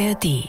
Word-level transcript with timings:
ARD. 0.00 0.48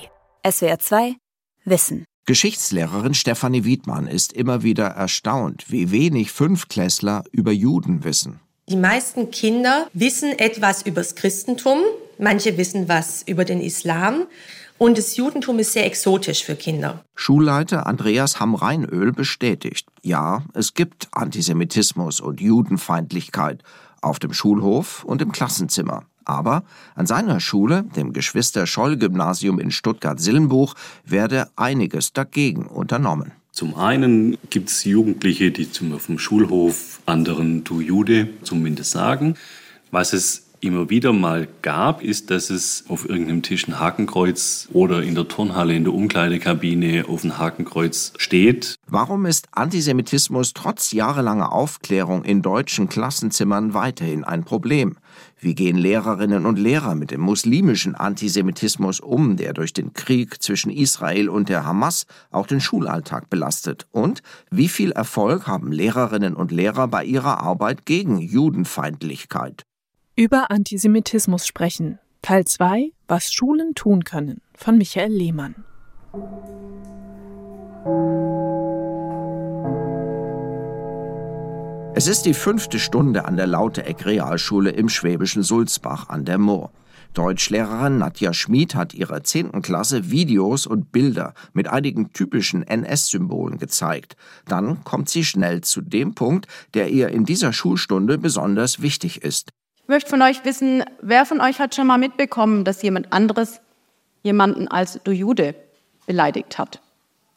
SWR 0.50 0.80
2 0.80 1.16
Wissen. 1.66 2.06
Geschichtslehrerin 2.26 3.14
Stefanie 3.14 3.66
Wiedmann 3.66 4.08
ist 4.08 4.32
immer 4.32 4.64
wieder 4.64 4.86
erstaunt, 4.86 5.66
wie 5.68 5.92
wenig 5.92 6.32
Fünftklässler 6.32 7.26
über 7.34 7.52
Juden 7.52 8.06
wissen. 8.06 8.40
Die 8.70 8.78
meisten 8.78 9.30
Kinder 9.30 9.90
wissen 9.92 10.40
etwas 10.40 10.84
übers 10.84 11.16
Christentum, 11.16 11.80
manche 12.18 12.58
wissen 12.58 12.88
was 12.88 13.24
über 13.24 13.44
den 13.44 13.60
Islam 13.60 14.26
und 14.78 14.98
das 14.98 15.18
Judentum 15.18 15.60
ist 15.60 15.74
sehr 15.74 15.86
exotisch 15.86 16.46
für 16.46 16.56
Kinder. 16.56 17.04
Schulleiter 17.16 17.88
Andreas 17.88 18.40
Hamreinöl 18.40 19.12
bestätigt, 19.12 19.86
ja, 20.02 20.46
es 20.54 20.76
gibt 20.76 21.10
Antisemitismus 21.12 22.22
und 22.22 22.40
Judenfeindlichkeit 22.40 23.64
auf 24.02 24.18
dem 24.18 24.32
Schulhof 24.32 25.04
und 25.04 25.22
im 25.22 25.34
Klassenzimmer. 25.34 26.06
Aber 26.26 26.64
an 26.96 27.06
seiner 27.06 27.40
Schule, 27.40 27.84
dem 27.96 28.14
Geschwister-Scholl-Gymnasium 28.14 29.60
in 29.60 29.72
Stuttgart-Sillenbuch, 29.72 30.76
werde 31.06 31.50
einiges 31.56 32.14
dagegen 32.14 32.66
unternommen. 32.66 33.32
Zum 33.52 33.76
einen 33.76 34.38
gibt 34.50 34.70
es 34.70 34.84
Jugendliche, 34.86 35.52
die 35.52 35.70
zum, 35.72 35.94
auf 35.94 36.06
dem 36.06 36.20
Schulhof 36.20 37.02
anderen 37.06 37.64
Du 37.64 37.82
Jude 37.82 38.30
zumindest 38.44 38.92
sagen. 38.92 39.36
Was 39.92 40.14
es 40.14 40.51
immer 40.62 40.90
wieder 40.90 41.12
mal 41.14 41.48
gab, 41.62 42.04
ist, 42.04 42.30
dass 42.32 42.50
es 42.50 42.86
auf 42.88 43.10
irgendeinem 43.10 43.42
Tisch 43.42 43.68
ein 43.68 43.80
Hakenkreuz 43.80 44.68
oder 44.72 45.04
in 45.04 45.16
der 45.16 45.28
Turnhalle 45.28 45.76
in 45.76 45.84
der 45.84 45.94
Umkleidekabine 45.94 47.06
auf 47.08 47.24
ein 47.24 47.38
Hakenkreuz 47.38 48.14
steht. 48.18 48.76
Warum 48.88 49.26
ist 49.26 49.48
Antisemitismus 49.52 50.54
trotz 50.54 50.92
jahrelanger 50.92 51.52
Aufklärung 51.52 52.24
in 52.24 52.42
deutschen 52.42 52.90
Klassenzimmern 52.90 53.74
weiterhin 53.74 54.24
ein 54.24 54.44
Problem? 54.44 54.98
Wie 55.40 55.56
gehen 55.56 55.78
Lehrerinnen 55.78 56.46
und 56.46 56.60
Lehrer 56.60 56.94
mit 56.94 57.10
dem 57.10 57.22
muslimischen 57.22 57.96
Antisemitismus 57.96 59.00
um, 59.00 59.38
der 59.38 59.54
durch 59.54 59.74
den 59.74 59.94
Krieg 59.94 60.42
zwischen 60.44 60.72
Israel 60.72 61.30
und 61.30 61.50
der 61.50 61.66
Hamas 61.66 62.06
auch 62.30 62.46
den 62.46 62.62
Schulalltag 62.62 63.30
belastet? 63.30 63.88
Und 63.92 64.22
wie 64.52 64.68
viel 64.68 64.92
Erfolg 64.92 65.48
haben 65.48 65.72
Lehrerinnen 65.72 66.36
und 66.36 66.52
Lehrer 66.52 66.88
bei 66.88 67.04
ihrer 67.04 67.40
Arbeit 67.42 67.86
gegen 67.88 68.20
Judenfeindlichkeit? 68.20 69.66
Über 70.22 70.52
Antisemitismus 70.52 71.48
sprechen. 71.48 71.98
Teil 72.22 72.46
2 72.46 72.92
Was 73.08 73.34
Schulen 73.34 73.74
tun 73.74 74.04
können 74.04 74.42
von 74.54 74.78
Michael 74.78 75.12
Lehmann. 75.12 75.56
Es 81.96 82.08
ist 82.08 82.28
die 82.28 82.36
fünfte 82.36 82.78
Stunde 82.78 83.26
an 83.26 83.36
der 83.36 83.48
Lautereck-Realschule 83.48 84.70
im 84.70 84.90
schwäbischen 84.90 85.42
Sulzbach 85.42 86.10
an 86.10 86.24
der 86.24 86.38
Moor. 86.38 86.72
Deutschlehrerin 87.16 87.98
Nadja 87.98 88.32
Schmid 88.32 88.76
hat 88.76 88.94
ihrer 88.94 89.24
zehnten 89.24 89.64
Klasse 89.64 90.12
Videos 90.12 90.68
und 90.68 90.92
Bilder 90.92 91.34
mit 91.54 91.68
einigen 91.68 92.14
typischen 92.14 92.62
NS-Symbolen 92.62 93.58
gezeigt. 93.58 94.16
Dann 94.48 94.84
kommt 94.84 95.10
sie 95.10 95.26
schnell 95.26 95.62
zu 95.62 95.82
dem 95.82 96.14
Punkt, 96.14 96.46
der 96.76 96.90
ihr 96.90 97.10
in 97.10 97.26
dieser 97.26 97.54
Schulstunde 97.54 98.20
besonders 98.20 98.84
wichtig 98.84 99.24
ist. 99.24 99.50
Ich 99.92 99.94
möchte 99.94 100.10
von 100.10 100.22
euch 100.22 100.46
wissen, 100.46 100.86
wer 101.02 101.26
von 101.26 101.42
euch 101.42 101.60
hat 101.60 101.76
schon 101.76 101.86
mal 101.86 101.98
mitbekommen, 101.98 102.64
dass 102.64 102.82
jemand 102.82 103.12
anderes 103.12 103.60
jemanden 104.24 104.70
als 104.70 105.02
du 105.04 105.12
Jude 105.12 105.54
beleidigt 106.08 106.58
hat? 106.58 106.80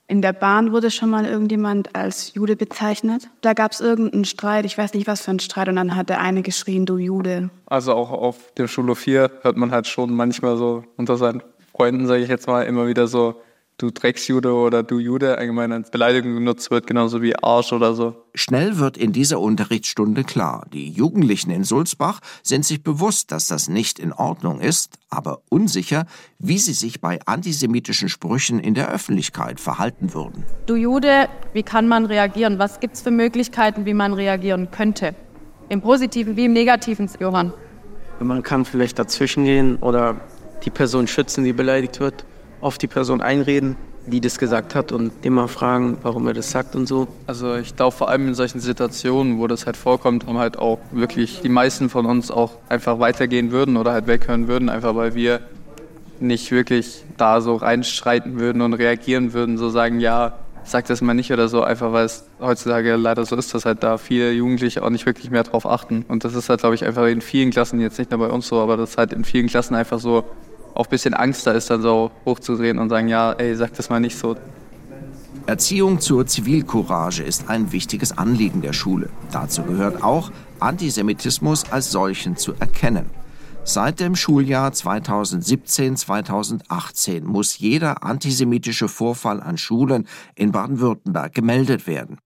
In 0.07 0.23
der 0.23 0.33
Bahn 0.33 0.71
wurde 0.71 0.93
schon 0.93 1.11
mal 1.11 1.25
irgendjemand 1.25 1.97
als 1.97 2.33
Jude 2.33 2.55
bezeichnet. 2.55 3.29
Da 3.41 3.55
gab 3.55 3.73
es 3.73 3.81
irgendeinen 3.81 4.25
Streit, 4.25 4.67
ich 4.67 4.79
weiß 4.79 4.95
nicht 4.95 5.09
was 5.09 5.23
für 5.23 5.33
ein 5.33 5.41
Streit, 5.41 5.69
und 5.69 5.75
dann 5.75 5.97
hat 5.97 6.11
der 6.11 6.21
eine 6.21 6.43
geschrien, 6.43 6.87
du 6.87 6.97
Jude. 6.97 7.51
Also 7.67 7.93
auch 7.93 8.13
auf 8.13 8.53
dem 8.53 8.69
Schulhof 8.69 9.01
4 9.01 9.33
hört 9.43 9.57
man 9.57 9.73
halt 9.73 9.89
schon 9.89 10.15
manchmal 10.15 10.57
so 10.57 10.85
unter 10.97 11.17
seinen 11.17 11.43
Freunden, 11.73 12.07
sage 12.07 12.23
ich 12.23 12.29
jetzt 12.29 12.47
mal, 12.47 12.63
immer 12.63 12.87
wieder 12.87 13.09
so, 13.09 13.43
du 13.79 13.91
Drecksjude 13.91 14.53
oder 14.53 14.83
du 14.83 14.99
Jude 14.99 15.37
allgemein 15.37 15.73
als 15.73 15.91
Beleidigung 15.91 16.35
genutzt 16.35 16.71
wird, 16.71 16.87
genauso 16.87 17.23
wie 17.23 17.35
Arsch 17.37 17.73
oder 17.73 17.95
so. 17.95 18.15
Schnell 18.35 18.79
wird 18.79 18.97
in 18.97 19.13
dieser 19.13 19.41
Unterrichtsstunde 19.41 20.25
klar, 20.25 20.67
die 20.73 20.91
Jugendlichen 20.91 21.51
in 21.51 21.65
Sulzbach 21.65 22.21
sind 22.43 22.65
sich 22.65 22.83
bewusst, 22.83 23.33
dass 23.33 23.47
das 23.47 23.69
nicht 23.69 23.99
in 23.99 24.13
Ordnung 24.13 24.61
ist, 24.61 24.99
aber 25.11 25.41
unsicher, 25.49 26.07
wie 26.39 26.59
sie 26.59 26.73
sich 26.73 27.01
bei 27.01 27.19
antisemitischen 27.27 28.09
Sprüchen 28.09 28.61
in 28.61 28.75
der 28.75 28.91
Öffentlichkeit 28.91 29.61
verhalten 29.61 30.15
würden. 30.15 30.45
Du 30.67 30.77
Jude, 30.77 31.29
wie 31.53 31.63
kann 31.63 31.89
man 31.89 32.07
reagieren? 32.07 32.59
Was 32.59 32.81
gibt 32.81 32.95
es 32.95 33.03
für 33.03 33.11
Möglichkeiten, 33.11 33.87
wie 33.87 33.95
man 33.95 34.15
reagieren 34.15 34.71
könnte? 34.71 35.15
Im 35.69 35.81
Positiven 35.81 36.37
wie 36.37 36.45
im 36.45 36.53
Negativen, 36.53 37.11
Johann? 37.19 37.53
Man 38.21 38.43
kann 38.43 38.65
vielleicht 38.65 38.99
dazwischen 38.99 39.45
gehen 39.45 39.77
oder 39.77 40.21
die 40.65 40.71
Person 40.71 41.09
schützen, 41.09 41.43
die 41.43 41.53
beleidigt 41.53 41.99
wird 41.99 42.25
auf 42.65 42.79
die 42.79 42.87
Person 42.87 43.21
einreden, 43.21 43.77
die 44.07 44.21
das 44.21 44.39
gesagt 44.39 44.75
hat 44.75 44.91
und 44.91 45.13
immer 45.23 45.49
fragen, 45.49 45.99
warum 46.03 46.27
er 46.27 46.33
das 46.33 46.51
sagt 46.51 46.75
und 46.75 46.87
so. 46.87 47.09
Also 47.27 47.57
ich 47.57 47.77
glaube 47.77 47.95
vor 47.95 48.09
allem 48.09 48.29
in 48.29 48.35
solchen 48.35 48.59
Situationen, 48.59 49.39
wo 49.39 49.47
das 49.47 49.67
halt 49.67 49.77
vorkommt, 49.77 50.27
haben 50.27 50.39
halt 50.39 50.59
auch 50.59 50.79
wirklich 50.91 51.43
die 51.43 51.51
meisten 51.51 51.91
von 51.91 52.07
uns 52.07 52.31
auch 52.31 52.53
einfach 52.71 52.99
weitergehen 52.99 53.51
würden 53.51 53.77
oder 53.77 53.93
halt 53.93 54.07
weghören 54.07 54.49
würden, 54.49 54.71
einfach 54.71 54.95
weil 54.95 55.15
wir 55.15 55.41
nicht 56.21 56.51
wirklich 56.53 57.05
da 57.19 57.43
so 57.43 57.57
reinschreiten 57.57 58.41
würden 58.41 58.63
und 58.63 58.73
reagieren 58.73 59.35
würden, 59.35 59.59
so 59.59 59.69
sagen, 59.69 60.01
ja, 60.01 60.33
sag 60.65 60.87
das 60.87 61.03
mal 61.03 61.13
nicht 61.13 61.31
oder 61.33 61.49
so, 61.49 61.63
einfach 61.63 61.93
weil 61.93 62.07
es 62.07 62.25
heutzutage 62.41 62.97
leider 62.97 63.27
so 63.27 63.37
ist, 63.37 63.53
dass 63.53 63.67
halt 63.67 63.83
da 63.83 63.99
viele 63.99 64.33
Jugendliche 64.33 64.83
auch 64.83 64.91
nicht 64.91 65.05
wirklich 65.05 65.31
mehr 65.31 65.43
drauf 65.43 65.67
achten. 65.67 66.07
Und 66.09 66.25
das 66.25 66.35
ist 66.35 66.49
halt, 66.49 66.61
glaube 66.61 66.75
ich, 66.75 66.85
einfach 66.85 67.07
in 67.07 67.21
vielen 67.21 67.51
Klassen, 67.51 67.81
jetzt 67.81 67.99
nicht 67.99 68.11
nur 68.11 68.21
bei 68.21 68.29
uns 68.29 68.49
so, 68.49 68.61
aber 68.61 68.79
das 68.79 68.91
ist 68.91 68.99
halt 68.99 69.13
in 69.13 69.25
vielen 69.25 69.49
Klassen 69.49 69.75
einfach 69.75 69.99
so 69.99 70.25
auch 70.75 70.87
ein 70.87 70.91
bisschen 70.91 71.15
Angst 71.15 71.47
da 71.47 71.53
ist, 71.53 71.71
dann 71.71 71.81
so 71.83 72.11
hochzudrehen 72.25 72.79
und 72.79 72.89
sagen, 72.89 73.07
ja, 73.09 73.33
ey, 73.33 73.55
sag 73.55 73.75
das 73.75 73.91
mal 73.91 74.01
nicht 74.01 74.19
so. 74.19 74.35
Erziehung 75.47 76.01
zur 76.01 76.27
Zivilcourage 76.27 77.23
ist 77.23 77.49
ein 77.49 77.71
wichtiges 77.71 78.17
Anliegen 78.17 78.63
der 78.63 78.73
Schule. 78.73 79.11
Dazu 79.31 79.63
gehört 79.63 80.03
auch, 80.03 80.33
Antisemitismus 80.59 81.71
als 81.71 81.91
solchen 81.91 82.37
zu 82.37 82.55
erkennen. 82.59 83.11
Seit 83.63 84.01
dem 84.01 84.17
Schuljahr 84.17 84.73
2017-2018 84.73 87.25
muss 87.25 87.59
jeder 87.59 88.03
antisemitische 88.05 88.89
Vorfall 88.89 89.43
an 89.43 89.59
Schulen 89.59 90.09
in 90.35 90.51
Baden-Württemberg 90.53 91.35
gemeldet 91.35 91.87
werden. 91.87 92.17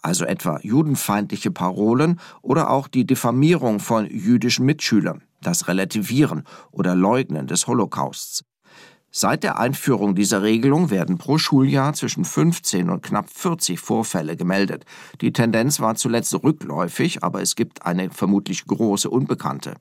Also 0.00 0.24
etwa 0.24 0.60
judenfeindliche 0.62 1.50
Parolen 1.50 2.20
oder 2.42 2.70
auch 2.70 2.86
die 2.88 3.06
Diffamierung 3.06 3.80
von 3.80 4.06
jüdischen 4.06 4.64
Mitschülern 4.64 5.22
das 5.40 5.68
Relativieren 5.68 6.44
oder 6.70 6.94
Leugnen 6.94 7.46
des 7.46 7.66
Holocausts. 7.66 8.44
Seit 9.10 9.42
der 9.42 9.58
Einführung 9.58 10.14
dieser 10.14 10.42
Regelung 10.42 10.90
werden 10.90 11.16
pro 11.16 11.38
Schuljahr 11.38 11.94
zwischen 11.94 12.24
15 12.24 12.90
und 12.90 13.02
knapp 13.02 13.30
40 13.30 13.80
Vorfälle 13.80 14.36
gemeldet. 14.36 14.84
Die 15.22 15.32
Tendenz 15.32 15.80
war 15.80 15.94
zuletzt 15.94 16.34
rückläufig, 16.34 17.24
aber 17.24 17.40
es 17.40 17.56
gibt 17.56 17.86
eine 17.86 18.10
vermutlich 18.10 18.66
große 18.66 19.08
Unbekannte. 19.08 19.76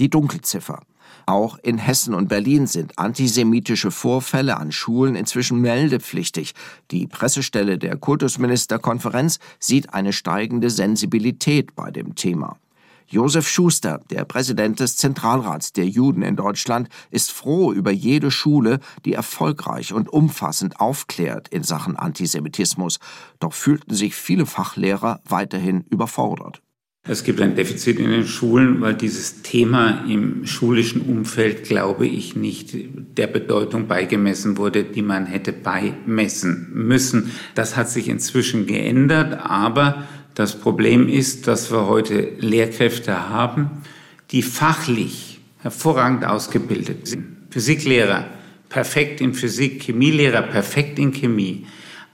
Die 0.00 0.10
Dunkelziffer. 0.10 0.80
Auch 1.26 1.56
in 1.62 1.78
Hessen 1.78 2.14
und 2.14 2.28
Berlin 2.28 2.66
sind 2.66 2.98
antisemitische 2.98 3.92
Vorfälle 3.92 4.56
an 4.56 4.72
Schulen 4.72 5.14
inzwischen 5.14 5.60
meldepflichtig. 5.60 6.52
Die 6.90 7.06
Pressestelle 7.06 7.78
der 7.78 7.96
Kultusministerkonferenz 7.96 9.38
sieht 9.60 9.94
eine 9.94 10.12
steigende 10.12 10.68
Sensibilität 10.68 11.74
bei 11.76 11.92
dem 11.92 12.16
Thema. 12.16 12.58
Josef 13.06 13.48
Schuster, 13.48 14.00
der 14.10 14.24
Präsident 14.24 14.80
des 14.80 14.96
Zentralrats 14.96 15.72
der 15.72 15.86
Juden 15.86 16.22
in 16.22 16.36
Deutschland, 16.36 16.88
ist 17.10 17.30
froh 17.30 17.72
über 17.72 17.90
jede 17.90 18.30
Schule, 18.30 18.80
die 19.04 19.12
erfolgreich 19.12 19.92
und 19.92 20.08
umfassend 20.08 20.80
aufklärt 20.80 21.48
in 21.48 21.62
Sachen 21.62 21.96
Antisemitismus. 21.96 22.98
Doch 23.40 23.52
fühlten 23.52 23.94
sich 23.94 24.14
viele 24.14 24.46
Fachlehrer 24.46 25.20
weiterhin 25.24 25.84
überfordert. 25.90 26.62
Es 27.06 27.22
gibt 27.22 27.42
ein 27.42 27.54
Defizit 27.54 27.98
in 27.98 28.10
den 28.10 28.26
Schulen, 28.26 28.80
weil 28.80 28.94
dieses 28.94 29.42
Thema 29.42 30.06
im 30.08 30.46
schulischen 30.46 31.02
Umfeld, 31.02 31.64
glaube 31.64 32.06
ich, 32.06 32.34
nicht 32.34 32.74
der 32.74 33.26
Bedeutung 33.26 33.88
beigemessen 33.88 34.56
wurde, 34.56 34.84
die 34.84 35.02
man 35.02 35.26
hätte 35.26 35.52
beimessen 35.52 36.70
müssen. 36.72 37.32
Das 37.54 37.76
hat 37.76 37.90
sich 37.90 38.08
inzwischen 38.08 38.66
geändert, 38.66 39.38
aber 39.38 40.04
das 40.34 40.58
Problem 40.58 41.08
ist, 41.08 41.46
dass 41.46 41.70
wir 41.70 41.86
heute 41.86 42.32
Lehrkräfte 42.38 43.28
haben, 43.28 43.82
die 44.30 44.42
fachlich 44.42 45.40
hervorragend 45.60 46.24
ausgebildet 46.24 47.06
sind. 47.06 47.36
Physiklehrer 47.50 48.26
perfekt 48.68 49.20
in 49.20 49.34
Physik, 49.34 49.82
Chemielehrer 49.82 50.42
perfekt 50.42 50.98
in 50.98 51.12
Chemie. 51.12 51.66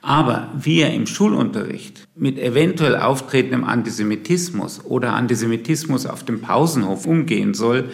Aber 0.03 0.51
wie 0.59 0.81
er 0.81 0.95
im 0.95 1.07
Schulunterricht 1.07 2.07
mit 2.15 2.39
eventuell 2.39 2.97
auftretendem 2.97 3.65
Antisemitismus 3.65 4.85
oder 4.85 5.15
Antisemitismus 5.15 6.07
auf 6.07 6.25
dem 6.25 6.41
Pausenhof 6.41 7.07
umgehen 7.07 7.55
soll, 7.55 7.91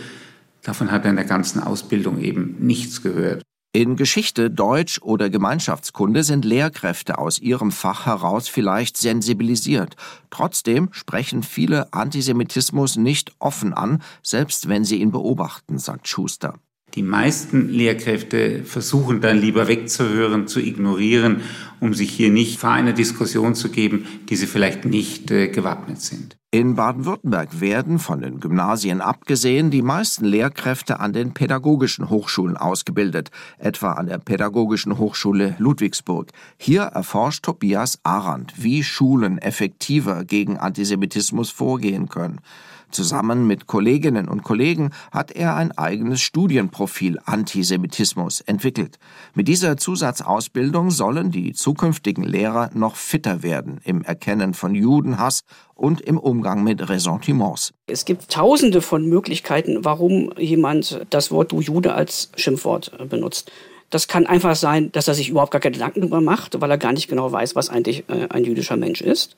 davon 0.62 0.90
hat 0.90 1.04
er 1.04 1.10
in 1.10 1.16
der 1.16 1.24
ganzen 1.24 1.62
Ausbildung 1.62 2.20
eben 2.20 2.56
nichts 2.60 3.02
gehört. 3.02 3.42
In 3.76 3.96
Geschichte, 3.96 4.50
Deutsch 4.50 5.02
oder 5.02 5.28
Gemeinschaftskunde 5.28 6.24
sind 6.24 6.46
Lehrkräfte 6.46 7.18
aus 7.18 7.38
ihrem 7.38 7.70
Fach 7.70 8.06
heraus 8.06 8.48
vielleicht 8.48 8.96
sensibilisiert. 8.96 9.96
Trotzdem 10.30 10.88
sprechen 10.92 11.42
viele 11.42 11.92
Antisemitismus 11.92 12.96
nicht 12.96 13.32
offen 13.38 13.74
an, 13.74 14.00
selbst 14.22 14.70
wenn 14.70 14.86
sie 14.86 14.96
ihn 15.02 15.10
beobachten, 15.10 15.76
sagt 15.76 16.08
Schuster. 16.08 16.54
Die 16.94 17.02
meisten 17.02 17.68
Lehrkräfte 17.68 18.64
versuchen 18.64 19.20
dann 19.20 19.38
lieber 19.38 19.68
wegzuhören, 19.68 20.48
zu 20.48 20.60
ignorieren, 20.60 21.42
um 21.80 21.94
sich 21.94 22.10
hier 22.10 22.30
nicht 22.30 22.58
vor 22.58 22.70
einer 22.70 22.92
Diskussion 22.92 23.54
zu 23.54 23.70
geben, 23.70 24.06
die 24.28 24.36
sie 24.36 24.46
vielleicht 24.46 24.84
nicht 24.84 25.30
äh, 25.30 25.48
gewappnet 25.48 26.00
sind. 26.00 26.36
In 26.52 26.74
Baden-Württemberg 26.74 27.60
werden, 27.60 27.98
von 27.98 28.20
den 28.20 28.40
Gymnasien 28.40 29.00
abgesehen, 29.00 29.70
die 29.70 29.82
meisten 29.82 30.24
Lehrkräfte 30.24 31.00
an 31.00 31.12
den 31.12 31.34
pädagogischen 31.34 32.08
Hochschulen 32.08 32.56
ausgebildet, 32.56 33.30
etwa 33.58 33.92
an 33.92 34.06
der 34.06 34.18
Pädagogischen 34.18 34.96
Hochschule 34.96 35.56
Ludwigsburg. 35.58 36.30
Hier 36.56 36.82
erforscht 36.82 37.44
Tobias 37.44 37.98
Arendt, 38.04 38.54
wie 38.56 38.82
Schulen 38.84 39.38
effektiver 39.38 40.24
gegen 40.24 40.56
Antisemitismus 40.56 41.50
vorgehen 41.50 42.08
können. 42.08 42.40
Zusammen 42.90 43.46
mit 43.46 43.66
Kolleginnen 43.66 44.28
und 44.28 44.42
Kollegen 44.42 44.90
hat 45.10 45.32
er 45.32 45.56
ein 45.56 45.76
eigenes 45.76 46.20
Studienprofil 46.20 47.18
Antisemitismus 47.24 48.40
entwickelt. 48.40 48.98
Mit 49.34 49.48
dieser 49.48 49.76
Zusatzausbildung 49.76 50.90
sollen 50.90 51.30
die 51.30 51.52
zukünftigen 51.52 52.24
Lehrer 52.24 52.70
noch 52.74 52.96
fitter 52.96 53.42
werden 53.42 53.80
im 53.84 54.02
Erkennen 54.02 54.54
von 54.54 54.74
Judenhass 54.74 55.42
und 55.74 56.00
im 56.00 56.18
Umgang 56.18 56.62
mit 56.62 56.88
Ressentiments. 56.88 57.72
Es 57.86 58.04
gibt 58.04 58.30
tausende 58.30 58.80
von 58.80 59.06
Möglichkeiten, 59.08 59.84
warum 59.84 60.32
jemand 60.38 61.04
das 61.10 61.30
Wort 61.30 61.52
du 61.52 61.60
Jude 61.60 61.94
als 61.94 62.30
Schimpfwort 62.36 62.92
benutzt. 63.08 63.50
Das 63.90 64.08
kann 64.08 64.26
einfach 64.26 64.56
sein, 64.56 64.90
dass 64.92 65.08
er 65.08 65.14
sich 65.14 65.28
überhaupt 65.28 65.52
gar 65.52 65.60
keine 65.60 65.74
Gedanken 65.74 66.00
darüber 66.00 66.20
macht, 66.20 66.60
weil 66.60 66.70
er 66.70 66.78
gar 66.78 66.92
nicht 66.92 67.08
genau 67.08 67.30
weiß, 67.30 67.54
was 67.54 67.70
eigentlich 67.70 68.04
äh, 68.08 68.26
ein 68.30 68.44
jüdischer 68.44 68.76
Mensch 68.76 69.00
ist. 69.00 69.36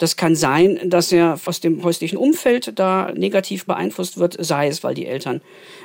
Das 0.00 0.16
kann 0.16 0.34
sein, 0.34 0.80
dass 0.86 1.12
er 1.12 1.38
aus 1.44 1.60
dem 1.60 1.84
häuslichen 1.84 2.16
Umfeld 2.16 2.72
da 2.78 3.12
negativ 3.14 3.66
beeinflusst 3.66 4.16
wird, 4.16 4.34
sei 4.42 4.66
es, 4.66 4.82
weil 4.82 4.94
die 4.94 5.04
Eltern 5.04 5.42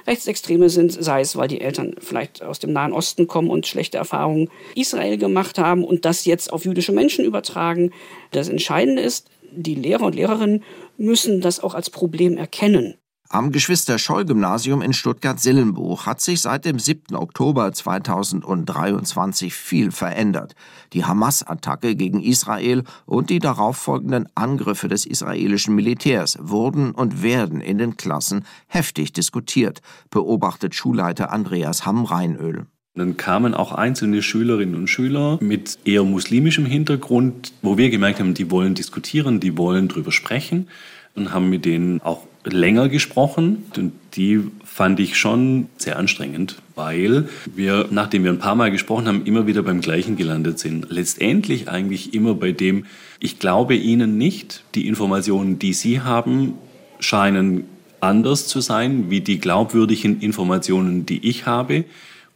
Rechtsextreme 0.07 0.69
sind, 0.69 0.94
sei 0.94 1.19
es, 1.19 1.35
weil 1.35 1.50
die 1.50 1.59
Eltern 1.59 1.95
vielleicht 2.00 2.41
aus 2.41 2.59
dem 2.59 2.71
Nahen 2.71 2.94
Osten 2.94 3.27
kommen 3.27 3.50
und 3.50 3.67
schlechte 3.67 3.97
Erfahrungen 3.97 4.50
Israel 4.73 5.17
gemacht 5.17 5.59
haben 5.59 5.83
und 5.83 6.06
das 6.06 6.23
jetzt 6.23 6.53
auf 6.53 6.63
jüdische 6.63 6.94
Menschen 6.94 7.25
übertragen. 7.25 7.91
Das 8.31 8.47
Entscheidende 8.47 9.01
ist, 9.01 9.29
die 9.51 9.75
Lehrer 9.75 10.06
und 10.06 10.15
Lehrerinnen 10.15 10.63
müssen 10.95 11.41
das 11.41 11.59
auch 11.59 11.73
als 11.73 11.89
Problem 11.89 12.38
erkennen. 12.38 12.95
Am 13.30 13.51
Geschwister-Scholl-Gymnasium 13.51 14.83
in 14.83 14.94
Stuttgart-Sillenbuch 14.94 16.06
hat 16.06 16.22
sich 16.22 16.42
seit 16.42 16.63
dem 16.63 16.77
7. 16.77 17.16
Oktober 17.16 17.74
2023 17.74 19.51
viel 19.51 19.89
verändert. 19.89 20.54
Die 20.94 21.06
Hamas-Attacke 21.06 21.95
gegen 21.95 22.22
Israel 22.22 22.83
und 23.07 23.31
die 23.31 23.39
darauffolgenden 23.39 24.30
Angriffe 24.36 24.89
des 24.89 25.07
israelischen 25.07 25.74
Militärs 25.74 26.38
wurden 26.39 26.92
und 26.92 27.24
werden 27.24 27.62
in 27.62 27.80
den 27.80 27.98
Klassen 27.98 28.45
heftig 28.68 29.12
diskutiert, 29.12 29.81
beobachtet 30.12 30.75
Schulleiter 30.75 31.31
Andreas 31.31 31.83
Hamm-Reinöl. 31.83 32.68
Dann 32.94 33.18
kamen 33.18 33.56
auch 33.56 33.72
einzelne 33.72 34.22
Schülerinnen 34.22 34.75
und 34.75 34.88
Schüler 34.88 35.39
mit 35.42 35.80
eher 35.83 36.04
muslimischem 36.04 36.68
Hintergrund, 36.68 37.54
wo 37.63 37.75
wir 37.77 37.89
gemerkt 37.89 38.19
haben, 38.19 38.36
die 38.36 38.51
wollen 38.51 38.75
diskutieren, 38.75 39.39
die 39.39 39.57
wollen 39.57 39.88
drüber 39.88 40.12
sprechen 40.12 40.68
und 41.16 41.33
haben 41.33 41.50
mit 41.50 41.66
denen 41.66 42.01
auch 42.01 42.27
länger 42.45 42.89
gesprochen. 42.89 43.65
Und 43.75 43.94
die 44.15 44.42
fand 44.63 45.00
ich 45.00 45.18
schon 45.18 45.68
sehr 45.77 45.97
anstrengend, 45.97 46.57
weil 46.75 47.30
wir, 47.56 47.88
nachdem 47.92 48.24
wir 48.24 48.31
ein 48.31 48.39
paar 48.39 48.56
Mal 48.56 48.71
gesprochen 48.71 49.07
haben, 49.07 49.25
immer 49.25 49.47
wieder 49.47 49.63
beim 49.63 49.81
Gleichen 49.81 50.15
gelandet 50.15 50.59
sind. 50.59 50.88
Letztendlich 50.89 51.69
eigentlich 51.69 52.13
immer 52.13 52.36
bei 52.36 52.51
dem, 52.51 52.86
ich 53.19 53.39
glaube 53.39 53.75
Ihnen 53.75 54.18
nicht, 54.18 54.63
die 54.75 54.88
Informationen, 54.88 55.59
die 55.59 55.74
Sie 55.74 56.01
haben, 56.01 56.53
scheinen 57.00 57.65
anders 58.00 58.48
zu 58.48 58.62
sein 58.62 59.09
wie 59.09 59.21
die 59.21 59.39
glaubwürdigen 59.39 60.21
Informationen, 60.21 61.06
die 61.06 61.27
ich 61.27 61.45
habe. 61.45 61.86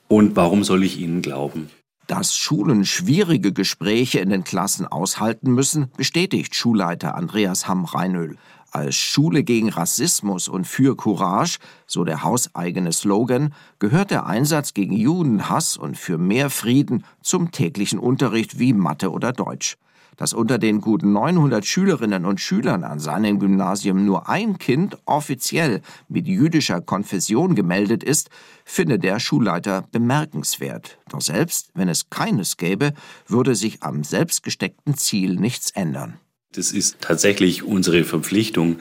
Und 0.07 0.35
warum 0.35 0.63
soll 0.63 0.83
ich 0.83 0.99
Ihnen 0.99 1.21
glauben? 1.21 1.69
Dass 2.07 2.35
Schulen 2.35 2.85
schwierige 2.85 3.53
Gespräche 3.53 4.19
in 4.19 4.31
den 4.31 4.43
Klassen 4.43 4.87
aushalten 4.87 5.51
müssen, 5.51 5.91
bestätigt 5.95 6.55
Schulleiter 6.55 7.15
Andreas 7.15 7.67
Hamm-Reinöl 7.67 8.37
als 8.71 8.95
Schule 8.95 9.43
gegen 9.43 9.69
Rassismus 9.69 10.47
und 10.47 10.65
für 10.65 10.95
Courage, 10.95 11.59
so 11.87 12.03
der 12.03 12.23
hauseigene 12.23 12.91
Slogan, 12.91 13.53
gehört 13.79 14.11
der 14.11 14.25
Einsatz 14.25 14.73
gegen 14.73 14.93
Judenhass 14.95 15.77
und 15.77 15.97
für 15.97 16.17
mehr 16.17 16.49
Frieden 16.49 17.03
zum 17.21 17.51
täglichen 17.51 17.99
Unterricht 17.99 18.59
wie 18.59 18.73
Mathe 18.73 19.11
oder 19.11 19.33
Deutsch. 19.33 19.77
Dass 20.17 20.33
unter 20.33 20.57
den 20.57 20.81
guten 20.81 21.13
900 21.13 21.65
Schülerinnen 21.65 22.25
und 22.25 22.41
Schülern 22.41 22.83
an 22.83 22.99
seinem 22.99 23.39
Gymnasium 23.39 24.03
nur 24.05 24.27
ein 24.27 24.57
Kind 24.57 24.97
offiziell 25.05 25.81
mit 26.09 26.27
jüdischer 26.27 26.81
Konfession 26.81 27.55
gemeldet 27.55 28.03
ist, 28.03 28.29
findet 28.65 29.03
der 29.03 29.21
Schulleiter 29.21 29.85
bemerkenswert. 29.93 30.99
Doch 31.07 31.21
selbst 31.21 31.71
wenn 31.73 31.87
es 31.87 32.09
keines 32.09 32.57
gäbe, 32.57 32.93
würde 33.27 33.55
sich 33.55 33.81
am 33.81 34.03
selbstgesteckten 34.03 34.97
Ziel 34.97 35.35
nichts 35.37 35.71
ändern. 35.71 36.19
Das 36.53 36.71
ist 36.71 36.97
tatsächlich 36.99 37.61
unsere 37.61 38.03
Verpflichtung, 38.03 38.79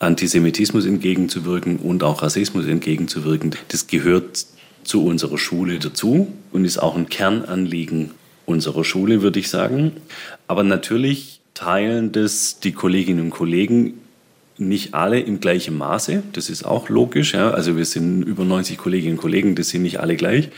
Antisemitismus 0.00 0.84
entgegenzuwirken 0.84 1.76
und 1.76 2.02
auch 2.02 2.22
Rassismus 2.22 2.66
entgegenzuwirken. 2.66 3.54
Das 3.68 3.86
gehört 3.86 4.46
zu 4.82 5.04
unserer 5.04 5.38
Schule 5.38 5.78
dazu 5.78 6.26
und 6.52 6.64
ist 6.64 6.78
auch 6.78 6.96
ein 6.96 7.08
Kernanliegen 7.08 8.10
unserer 8.46 8.82
Schule, 8.82 9.22
würde 9.22 9.38
ich 9.38 9.48
sagen. 9.48 9.92
Aber 10.48 10.64
natürlich 10.64 11.40
teilen 11.54 12.10
das 12.10 12.58
die 12.58 12.72
Kolleginnen 12.72 13.26
und 13.26 13.30
Kollegen 13.30 13.94
nicht 14.58 14.94
alle 14.94 15.20
im 15.20 15.38
gleichen 15.38 15.78
Maße. 15.78 16.24
Das 16.32 16.50
ist 16.50 16.64
auch 16.64 16.88
logisch. 16.88 17.32
Ja. 17.32 17.52
Also 17.52 17.76
wir 17.76 17.84
sind 17.84 18.22
über 18.22 18.44
90 18.44 18.76
Kolleginnen 18.76 19.14
und 19.14 19.20
Kollegen, 19.22 19.54
das 19.54 19.68
sind 19.68 19.82
nicht 19.82 20.00
alle 20.00 20.16
gleich. 20.16 20.50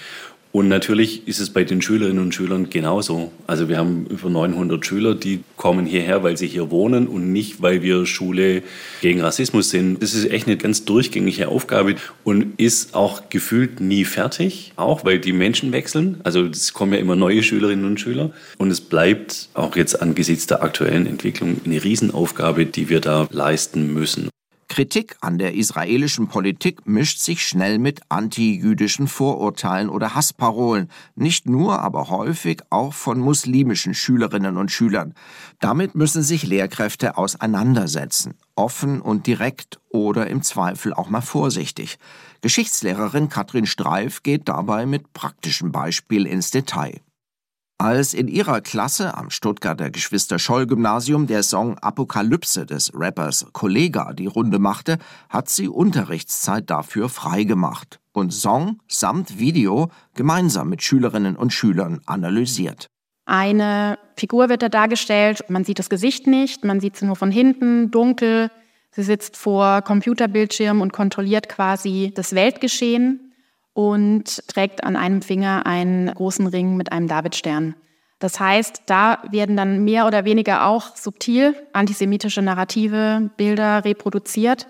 Und 0.57 0.69
natürlich 0.69 1.29
ist 1.29 1.39
es 1.39 1.51
bei 1.51 1.65
den 1.65 1.83
Schülerinnen 1.83 2.19
und 2.19 2.35
Schülern 2.35 2.71
genauso. 2.71 3.31
Also 3.47 3.69
wir 3.69 3.77
haben 3.77 4.07
über 4.07 4.31
900 4.31 4.87
Schüler, 4.87 5.15
die 5.15 5.41
kommen 5.59 5.85
hierher, 5.85 6.23
weil 6.23 6.39
sie 6.39 6.47
hier 6.47 6.71
wohnen 6.71 7.09
und 7.09 7.31
nicht, 7.31 7.61
weil 7.61 7.83
wir 7.83 8.07
Schule 8.07 8.63
gegen 9.03 9.21
Rassismus 9.21 9.69
sind. 9.69 10.03
Das 10.03 10.15
ist 10.15 10.31
echt 10.31 10.47
eine 10.47 10.57
ganz 10.57 10.87
durchgängige 10.87 11.49
Aufgabe 11.49 11.97
und 12.25 12.59
ist 12.59 12.95
auch 12.95 13.29
gefühlt 13.29 13.81
nie 13.81 14.07
fertig, 14.07 14.73
auch 14.77 15.05
weil 15.05 15.19
die 15.19 15.35
Menschen 15.35 15.73
wechseln. 15.73 16.23
Also 16.25 16.47
es 16.47 16.73
kommen 16.73 16.95
ja 16.95 17.01
immer 17.01 17.17
neue 17.17 17.43
Schülerinnen 17.43 17.85
und 17.85 18.01
Schüler. 18.01 18.31
Und 18.57 18.71
es 18.71 18.81
bleibt 18.81 19.51
auch 19.53 19.77
jetzt 19.77 20.01
angesichts 20.01 20.47
der 20.47 20.63
aktuellen 20.63 21.05
Entwicklung 21.05 21.61
eine 21.67 21.85
Riesenaufgabe, 21.85 22.65
die 22.65 22.89
wir 22.89 23.01
da 23.01 23.29
leisten 23.31 23.93
müssen. 23.93 24.31
Kritik 24.69 25.17
an 25.21 25.39
der 25.39 25.55
israelischen 25.55 26.29
Politik 26.29 26.87
mischt 26.87 27.21
sich 27.21 27.47
schnell 27.47 27.79
mit 27.79 28.01
antijüdischen 28.09 29.07
Vorurteilen 29.07 29.89
oder 29.89 30.15
Hassparolen, 30.15 30.91
nicht 31.15 31.49
nur, 31.49 31.81
aber 31.81 32.11
häufig 32.11 32.63
auch 32.71 32.93
von 32.93 33.21
muslimischen 33.21 33.95
Schülerinnen 33.95 34.57
und 34.57 34.71
Schülern. 34.71 35.15
Damit 35.61 35.95
müssen 35.95 36.23
sich 36.23 36.43
Lehrkräfte 36.43 37.17
auseinandersetzen, 37.17 38.35
offen 38.57 39.01
und 39.01 39.27
direkt 39.27 39.79
oder 39.89 40.27
im 40.27 40.43
Zweifel 40.43 40.93
auch 40.93 41.09
mal 41.09 41.21
vorsichtig. 41.21 41.99
Geschichtslehrerin 42.41 43.29
Katrin 43.29 43.67
Streif 43.67 44.23
geht 44.23 44.49
dabei 44.49 44.85
mit 44.85 45.13
praktischem 45.13 45.71
Beispiel 45.73 46.27
ins 46.27 46.51
Detail. 46.51 47.01
Als 47.79 48.15
in 48.15 48.27
ihrer 48.27 48.63
Klasse 48.63 49.15
am 49.19 49.29
Stuttgarter 49.29 49.91
Geschwister-Scholl-Gymnasium 49.91 51.27
der 51.27 51.43
Song 51.43 51.77
Apokalypse 51.79 52.65
des 52.65 52.91
Rappers 52.95 53.47
Kollega 53.53 54.15
die 54.15 54.27
Runde 54.27 54.59
machte, 54.59 54.97
hat 55.29 55.51
sie 55.51 55.69
Unterrichtszeit 55.69 56.71
dafür 56.71 57.11
freigemacht 57.11 58.01
und 58.13 58.33
Song 58.33 58.81
samt 58.89 59.39
Video 59.39 59.91
gemeinsam 60.15 60.71
mit 60.71 60.83
Schülerinnen 60.83 61.37
und 61.37 61.53
Schülern 61.53 62.01
analysiert. 62.07 62.87
Eine 63.27 63.99
Figur 64.17 64.49
wird 64.49 64.63
da 64.63 64.71
dargestellt, 64.71 65.45
man 65.51 65.65
sieht 65.65 65.79
das 65.79 65.91
Gesicht 65.91 66.27
nicht, 66.27 66.65
man 66.65 66.81
sieht 66.81 66.97
sie 66.97 67.05
nur 67.05 67.17
von 67.17 67.31
hinten, 67.31 67.91
dunkel. 67.91 68.51
Sie 68.91 69.03
sitzt 69.03 69.37
vor 69.37 69.83
Computerbildschirm 69.83 70.81
und 70.81 70.95
kontrolliert 70.95 71.51
quasi 71.51 72.11
das 72.15 72.35
Weltgeschehen 72.35 73.26
und 73.77 74.49
trägt 74.49 74.85
an 74.85 74.97
einem 74.97 75.21
Finger 75.21 75.67
einen 75.67 76.07
großen 76.07 76.47
Ring 76.47 76.79
mit 76.79 76.93
einem 76.93 77.09
Davidstern. 77.09 77.75
Das 78.19 78.41
heißt, 78.41 78.85
da 78.87 79.23
werden 79.31 79.55
dann 79.55 79.85
mehr 79.85 80.07
oder 80.07 80.25
weniger 80.25 80.67
auch 80.67 80.97
subtil 80.97 81.55
antisemitische 81.75 82.41
Narrative, 82.41 83.31
Bilder 83.37 83.85
reproduziert, 83.85 84.67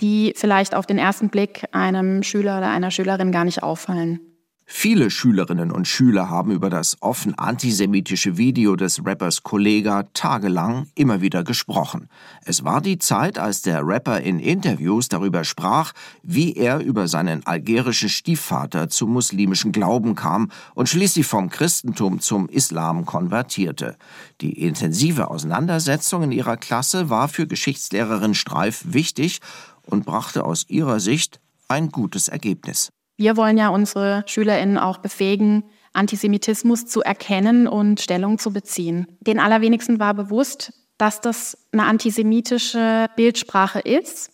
die 0.00 0.32
vielleicht 0.36 0.76
auf 0.76 0.86
den 0.86 0.96
ersten 0.96 1.28
Blick 1.28 1.64
einem 1.72 2.22
Schüler 2.22 2.58
oder 2.58 2.70
einer 2.70 2.92
Schülerin 2.92 3.32
gar 3.32 3.44
nicht 3.44 3.64
auffallen. 3.64 4.20
Viele 4.68 5.10
Schülerinnen 5.10 5.70
und 5.70 5.86
Schüler 5.86 6.28
haben 6.28 6.50
über 6.50 6.70
das 6.70 6.96
offen 7.00 7.38
antisemitische 7.38 8.36
Video 8.36 8.74
des 8.74 9.06
Rappers 9.06 9.44
Kollega 9.44 10.02
tagelang 10.12 10.88
immer 10.96 11.20
wieder 11.20 11.44
gesprochen. 11.44 12.08
Es 12.44 12.64
war 12.64 12.80
die 12.80 12.98
Zeit, 12.98 13.38
als 13.38 13.62
der 13.62 13.86
Rapper 13.86 14.20
in 14.20 14.40
Interviews 14.40 15.06
darüber 15.06 15.44
sprach, 15.44 15.92
wie 16.24 16.54
er 16.54 16.80
über 16.80 17.06
seinen 17.06 17.46
algerischen 17.46 18.08
Stiefvater 18.08 18.88
zum 18.88 19.12
muslimischen 19.12 19.70
Glauben 19.70 20.16
kam 20.16 20.50
und 20.74 20.88
schließlich 20.88 21.28
vom 21.28 21.48
Christentum 21.48 22.18
zum 22.18 22.48
Islam 22.48 23.06
konvertierte. 23.06 23.96
Die 24.40 24.60
intensive 24.60 25.30
Auseinandersetzung 25.30 26.24
in 26.24 26.32
ihrer 26.32 26.56
Klasse 26.56 27.08
war 27.08 27.28
für 27.28 27.46
Geschichtslehrerin 27.46 28.34
Streif 28.34 28.82
wichtig 28.84 29.38
und 29.84 30.04
brachte 30.04 30.44
aus 30.44 30.68
ihrer 30.68 30.98
Sicht 30.98 31.38
ein 31.68 31.90
gutes 31.90 32.26
Ergebnis. 32.26 32.90
Wir 33.16 33.36
wollen 33.36 33.56
ja 33.56 33.68
unsere 33.68 34.24
Schülerinnen 34.26 34.78
auch 34.78 34.98
befähigen, 34.98 35.64
Antisemitismus 35.94 36.86
zu 36.86 37.00
erkennen 37.00 37.66
und 37.66 38.00
Stellung 38.00 38.38
zu 38.38 38.52
beziehen. 38.52 39.06
Den 39.20 39.40
allerwenigsten 39.40 39.98
war 39.98 40.12
bewusst, 40.12 40.72
dass 40.98 41.20
das 41.20 41.66
eine 41.72 41.84
antisemitische 41.84 43.08
Bildsprache 43.16 43.80
ist. 43.80 44.30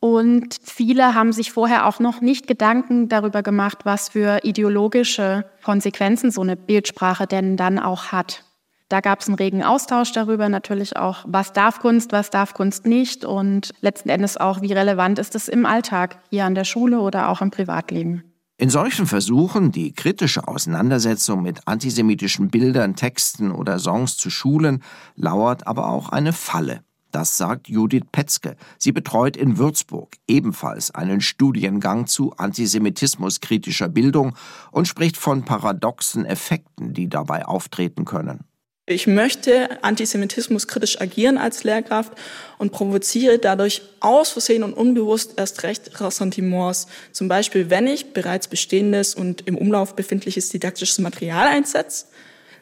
Und 0.00 0.56
viele 0.62 1.14
haben 1.14 1.32
sich 1.32 1.52
vorher 1.52 1.86
auch 1.86 1.98
noch 1.98 2.20
nicht 2.20 2.46
Gedanken 2.46 3.08
darüber 3.08 3.42
gemacht, 3.42 3.80
was 3.84 4.10
für 4.10 4.40
ideologische 4.42 5.46
Konsequenzen 5.62 6.30
so 6.30 6.42
eine 6.42 6.56
Bildsprache 6.56 7.26
denn 7.26 7.56
dann 7.56 7.78
auch 7.78 8.12
hat. 8.12 8.44
Da 8.88 9.00
gab 9.00 9.20
es 9.20 9.28
einen 9.28 9.36
regen 9.36 9.62
Austausch 9.62 10.12
darüber, 10.12 10.48
natürlich 10.48 10.96
auch, 10.96 11.24
was 11.26 11.52
darf 11.52 11.80
Kunst, 11.80 12.12
was 12.12 12.30
darf 12.30 12.54
Kunst 12.54 12.86
nicht 12.86 13.24
und 13.24 13.70
letzten 13.80 14.10
Endes 14.10 14.36
auch, 14.36 14.60
wie 14.60 14.72
relevant 14.72 15.18
ist 15.18 15.34
es 15.34 15.48
im 15.48 15.64
Alltag, 15.64 16.18
hier 16.30 16.44
an 16.44 16.54
der 16.54 16.64
Schule 16.64 17.00
oder 17.00 17.28
auch 17.30 17.40
im 17.40 17.50
Privatleben. 17.50 18.24
In 18.56 18.70
solchen 18.70 19.06
Versuchen, 19.06 19.72
die 19.72 19.92
kritische 19.92 20.46
Auseinandersetzung 20.46 21.42
mit 21.42 21.66
antisemitischen 21.66 22.48
Bildern, 22.48 22.94
Texten 22.94 23.50
oder 23.50 23.80
Songs 23.80 24.16
zu 24.16 24.30
schulen, 24.30 24.82
lauert 25.16 25.66
aber 25.66 25.88
auch 25.88 26.10
eine 26.10 26.32
Falle. 26.32 26.84
Das 27.10 27.36
sagt 27.36 27.68
Judith 27.68 28.04
Petzke. 28.12 28.56
Sie 28.78 28.92
betreut 28.92 29.36
in 29.36 29.58
Würzburg 29.58 30.16
ebenfalls 30.28 30.92
einen 30.92 31.20
Studiengang 31.20 32.06
zu 32.06 32.32
antisemitismuskritischer 32.36 33.88
Bildung 33.88 34.36
und 34.70 34.86
spricht 34.86 35.16
von 35.16 35.44
paradoxen 35.44 36.24
Effekten, 36.24 36.92
die 36.92 37.08
dabei 37.08 37.46
auftreten 37.46 38.04
können. 38.04 38.44
Ich 38.86 39.06
möchte 39.06 39.82
Antisemitismus 39.82 40.68
kritisch 40.68 41.00
agieren 41.00 41.38
als 41.38 41.64
Lehrkraft 41.64 42.12
und 42.58 42.70
provoziere 42.70 43.38
dadurch 43.38 43.80
aus 44.00 44.28
Versehen 44.28 44.62
und 44.62 44.74
unbewusst 44.74 45.34
erst 45.38 45.62
recht 45.62 46.02
Ressentiments. 46.02 46.86
Zum 47.10 47.26
Beispiel, 47.26 47.70
wenn 47.70 47.86
ich 47.86 48.12
bereits 48.12 48.46
bestehendes 48.46 49.14
und 49.14 49.46
im 49.46 49.56
Umlauf 49.56 49.96
befindliches 49.96 50.50
didaktisches 50.50 50.98
Material 50.98 51.46
einsetze, 51.46 52.08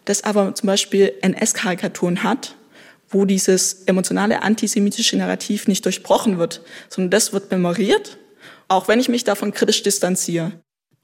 das 0.04 0.22
aber 0.22 0.54
zum 0.54 0.68
Beispiel 0.68 1.12
NS-Karikaturen 1.22 2.22
hat, 2.22 2.54
wo 3.08 3.24
dieses 3.24 3.82
emotionale 3.86 4.42
antisemitische 4.42 5.16
Narrativ 5.16 5.66
nicht 5.66 5.84
durchbrochen 5.84 6.38
wird, 6.38 6.62
sondern 6.88 7.10
das 7.10 7.32
wird 7.32 7.50
memoriert, 7.50 8.16
auch 8.68 8.86
wenn 8.86 9.00
ich 9.00 9.08
mich 9.08 9.24
davon 9.24 9.52
kritisch 9.52 9.82
distanziere. 9.82 10.52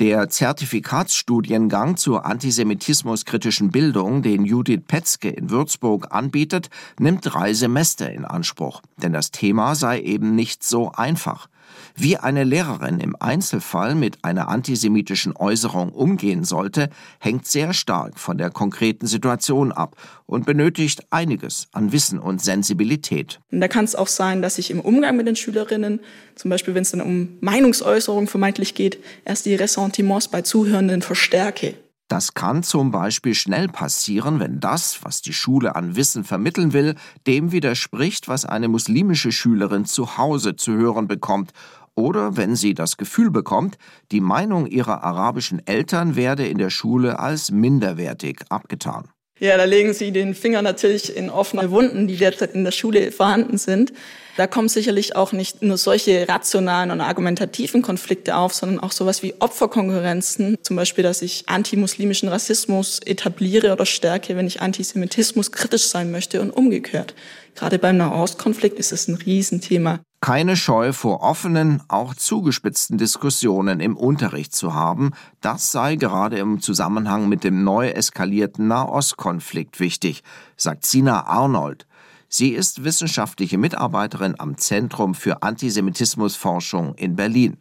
Der 0.01 0.29
Zertifikatsstudiengang 0.29 1.97
zur 1.97 2.25
antisemitismuskritischen 2.25 3.73
Bildung, 3.73 4.23
den 4.23 4.45
Judith 4.45 4.83
Petzke 4.87 5.29
in 5.29 5.51
Würzburg 5.51 6.15
anbietet, 6.15 6.71
nimmt 7.01 7.23
drei 7.25 7.53
Semester 7.53 8.09
in 8.09 8.25
Anspruch. 8.25 8.81
Denn 8.97 9.13
das 9.13 9.33
Thema 9.33 9.75
sei 9.75 10.01
eben 10.01 10.37
nicht 10.37 10.63
so 10.63 10.93
einfach. 10.93 11.49
Wie 11.95 12.17
eine 12.17 12.45
Lehrerin 12.45 13.01
im 13.01 13.17
Einzelfall 13.19 13.95
mit 13.95 14.25
einer 14.25 14.49
antisemitischen 14.49 15.37
Äußerung 15.37 15.91
umgehen 15.91 16.45
sollte, 16.45 16.91
hängt 17.19 17.47
sehr 17.47 17.73
stark 17.73 18.19
von 18.19 18.39
der 18.39 18.51
konkreten 18.51 19.07
Situation 19.07 19.73
ab 19.73 19.97
und 20.27 20.47
benötigt 20.47 21.07
einiges 21.11 21.69
an 21.73 21.93
Wissen 21.93 22.19
und 22.19 22.43
Sensibilität. 22.43 23.41
Und 23.51 23.61
da 23.61 23.69
kann 23.69 23.85
es 23.85 23.97
auch 23.97 24.07
sein, 24.07 24.43
dass 24.43 24.59
ich 24.59 24.71
im 24.71 24.81
Umgang 24.81 25.17
mit 25.17 25.27
den 25.27 25.37
Schülerinnen, 25.37 26.01
zum 26.35 26.51
Beispiel 26.51 26.75
wenn 26.75 26.83
es 26.83 26.91
dann 26.91 27.01
um 27.01 27.39
Meinungsäußerung 27.41 28.29
vermeintlich 28.29 28.75
geht, 28.75 28.99
erst 29.25 29.47
die 29.47 29.55
Ressentiments 29.55 30.29
bei 30.29 30.43
Zuhörenden 30.43 31.03
verstärke. 31.03 31.75
Das 32.09 32.33
kann 32.33 32.63
zum 32.63 32.91
Beispiel 32.91 33.35
schnell 33.35 33.69
passieren, 33.69 34.41
wenn 34.41 34.61
das, 34.61 35.05
was 35.05 35.21
die 35.21 35.35
Schule 35.35 35.77
an 35.77 35.95
Wissen 35.95 36.25
vermitteln 36.25 36.73
will, 36.73 36.95
dem 37.27 37.53
widerspricht, 37.53 38.29
was 38.29 38.47
eine 38.47 38.69
muslimische 38.69 39.31
Schülerin 39.31 39.85
zu 39.85 40.17
Hause 40.17 40.57
zu 40.57 40.73
hören 40.73 41.07
bekommt, 41.07 41.53
oder 41.95 42.37
wenn 42.37 42.57
sie 42.57 42.75
das 42.75 42.97
Gefühl 42.97 43.31
bekommt, 43.31 43.77
die 44.13 44.21
Meinung 44.21 44.67
ihrer 44.67 45.03
arabischen 45.03 45.67
Eltern 45.67 46.17
werde 46.17 46.47
in 46.47 46.57
der 46.57 46.71
Schule 46.71 47.19
als 47.19 47.51
minderwertig 47.51 48.45
abgetan. 48.49 49.11
Ja, 49.41 49.57
da 49.57 49.65
legen 49.65 49.95
Sie 49.95 50.11
den 50.11 50.35
Finger 50.35 50.63
natürlich 50.63 51.17
in 51.17 51.31
offene 51.31 51.71
Wunden, 51.71 52.09
die 52.09 52.17
derzeit 52.17 52.55
in 52.55 52.65
der 52.65 52.73
Schule 52.73 53.13
vorhanden 53.13 53.57
sind. 53.57 53.93
Da 54.37 54.47
kommen 54.47 54.69
sicherlich 54.69 55.17
auch 55.17 55.33
nicht 55.33 55.63
nur 55.63 55.79
solche 55.79 56.29
rationalen 56.29 56.93
und 56.93 57.01
argumentativen 57.01 57.83
Konflikte 57.83 58.37
auf, 58.37 58.55
sondern 58.55 58.79
auch 58.79 58.93
sowas 58.93 59.23
wie 59.23 59.35
Opferkonkurrenzen. 59.41 60.59
Zum 60.63 60.77
Beispiel, 60.77 61.03
dass 61.03 61.23
ich 61.23 61.45
antimuslimischen 61.47 62.29
Rassismus 62.29 63.01
etabliere 63.05 63.73
oder 63.73 63.85
stärke, 63.85 64.37
wenn 64.37 64.47
ich 64.47 64.61
Antisemitismus 64.61 65.51
kritisch 65.51 65.87
sein 65.87 66.13
möchte 66.13 66.41
und 66.41 66.51
umgekehrt. 66.51 67.15
Gerade 67.57 67.81
beim 67.81 67.97
Nahostkonflikt 67.97 68.79
ist 68.79 68.93
es 68.93 69.09
ein 69.09 69.17
Riesenthema. 69.17 70.01
Keine 70.21 70.57
Scheu 70.57 70.93
vor 70.93 71.21
offenen, 71.23 71.81
auch 71.87 72.13
zugespitzten 72.13 72.99
Diskussionen 72.99 73.79
im 73.79 73.97
Unterricht 73.97 74.53
zu 74.53 74.75
haben, 74.75 75.13
das 75.41 75.71
sei 75.71 75.95
gerade 75.95 76.39
im 76.39 76.61
Zusammenhang 76.61 77.29
mit 77.29 77.45
dem 77.45 77.63
neu 77.63 77.89
eskalierten 77.91 78.67
Nahostkonflikt 78.67 79.79
wichtig, 79.79 80.25
sagt 80.57 80.85
Sina 80.85 81.27
Arnold, 81.27 81.87
Sie 82.31 82.51
ist 82.51 82.85
wissenschaftliche 82.85 83.57
Mitarbeiterin 83.57 84.35
am 84.39 84.59
Zentrum 84.59 85.15
für 85.15 85.43
Antisemitismusforschung 85.43 86.95
in 86.97 87.17
Berlin. 87.17 87.57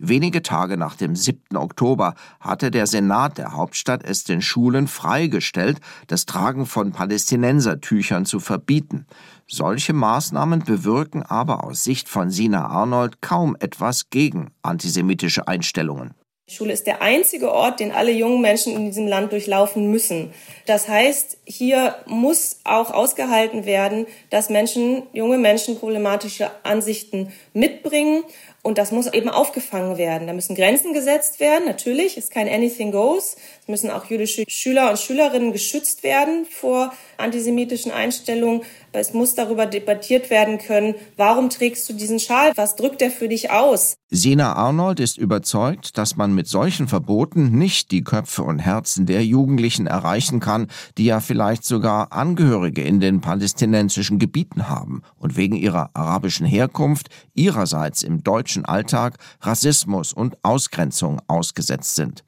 Wenige 0.00 0.42
Tage 0.42 0.76
nach 0.76 0.94
dem 0.94 1.14
7. 1.14 1.56
Oktober 1.56 2.14
hatte 2.40 2.70
der 2.70 2.86
Senat 2.86 3.36
der 3.36 3.52
Hauptstadt 3.52 4.04
es 4.04 4.24
den 4.24 4.42
Schulen 4.42 4.88
freigestellt, 4.88 5.80
das 6.06 6.24
Tragen 6.24 6.66
von 6.66 6.92
Palästinensertüchern 6.92 8.24
zu 8.24 8.40
verbieten. 8.40 9.06
Solche 9.50 9.94
Maßnahmen 9.94 10.62
bewirken 10.62 11.22
aber 11.22 11.64
aus 11.64 11.82
Sicht 11.82 12.10
von 12.10 12.30
Sina 12.30 12.66
Arnold 12.66 13.22
kaum 13.22 13.56
etwas 13.58 14.10
gegen 14.10 14.50
antisemitische 14.60 15.48
Einstellungen. 15.48 16.14
Die 16.50 16.54
Schule 16.54 16.72
ist 16.72 16.86
der 16.86 17.02
einzige 17.02 17.52
Ort, 17.52 17.80
den 17.80 17.92
alle 17.92 18.10
jungen 18.10 18.42
Menschen 18.42 18.74
in 18.74 18.86
diesem 18.86 19.06
Land 19.06 19.32
durchlaufen 19.32 19.90
müssen. 19.90 20.32
Das 20.66 20.88
heißt, 20.88 21.38
hier 21.44 21.94
muss 22.06 22.60
auch 22.64 22.90
ausgehalten 22.90 23.66
werden, 23.66 24.06
dass 24.30 24.48
Menschen, 24.48 25.02
junge 25.12 25.36
Menschen 25.36 25.78
problematische 25.78 26.50
Ansichten 26.62 27.32
mitbringen. 27.52 28.24
Und 28.62 28.78
das 28.78 28.92
muss 28.92 29.12
eben 29.12 29.28
aufgefangen 29.28 29.98
werden. 29.98 30.26
Da 30.26 30.32
müssen 30.32 30.56
Grenzen 30.56 30.94
gesetzt 30.94 31.38
werden. 31.38 31.64
Natürlich 31.66 32.16
ist 32.16 32.30
kein 32.30 32.48
Anything 32.48 32.92
Goes. 32.92 33.36
Es 33.62 33.68
müssen 33.68 33.90
auch 33.90 34.06
jüdische 34.06 34.44
Schüler 34.48 34.88
und 34.90 34.98
Schülerinnen 34.98 35.52
geschützt 35.52 36.02
werden 36.02 36.46
vor 36.46 36.92
antisemitischen 37.18 37.92
Einstellungen. 37.92 38.62
Es 38.92 39.12
muss 39.12 39.34
darüber 39.34 39.66
debattiert 39.66 40.30
werden 40.30 40.58
können, 40.58 40.94
warum 41.16 41.50
trägst 41.50 41.88
du 41.88 41.92
diesen 41.92 42.18
Schal? 42.18 42.52
Was 42.56 42.76
drückt 42.76 43.02
er 43.02 43.10
für 43.10 43.28
dich 43.28 43.50
aus? 43.50 43.96
Sina 44.10 44.54
Arnold 44.54 45.00
ist 45.00 45.18
überzeugt, 45.18 45.98
dass 45.98 46.16
man 46.16 46.34
mit 46.34 46.48
solchen 46.48 46.88
Verboten 46.88 47.50
nicht 47.58 47.90
die 47.90 48.02
Köpfe 48.02 48.42
und 48.42 48.58
Herzen 48.58 49.04
der 49.04 49.24
Jugendlichen 49.24 49.86
erreichen 49.86 50.40
kann, 50.40 50.68
die 50.96 51.04
ja 51.04 51.20
vielleicht 51.20 51.64
sogar 51.64 52.12
Angehörige 52.12 52.82
in 52.82 53.00
den 53.00 53.20
palästinensischen 53.20 54.18
Gebieten 54.18 54.68
haben 54.68 55.02
und 55.16 55.36
wegen 55.36 55.56
ihrer 55.56 55.90
arabischen 55.92 56.46
Herkunft 56.46 57.08
ihrerseits 57.34 58.02
im 58.02 58.24
deutschen 58.24 58.64
Alltag 58.64 59.18
Rassismus 59.42 60.12
und 60.12 60.42
Ausgrenzung 60.42 61.20
ausgesetzt 61.26 61.94
sind. 61.94 62.24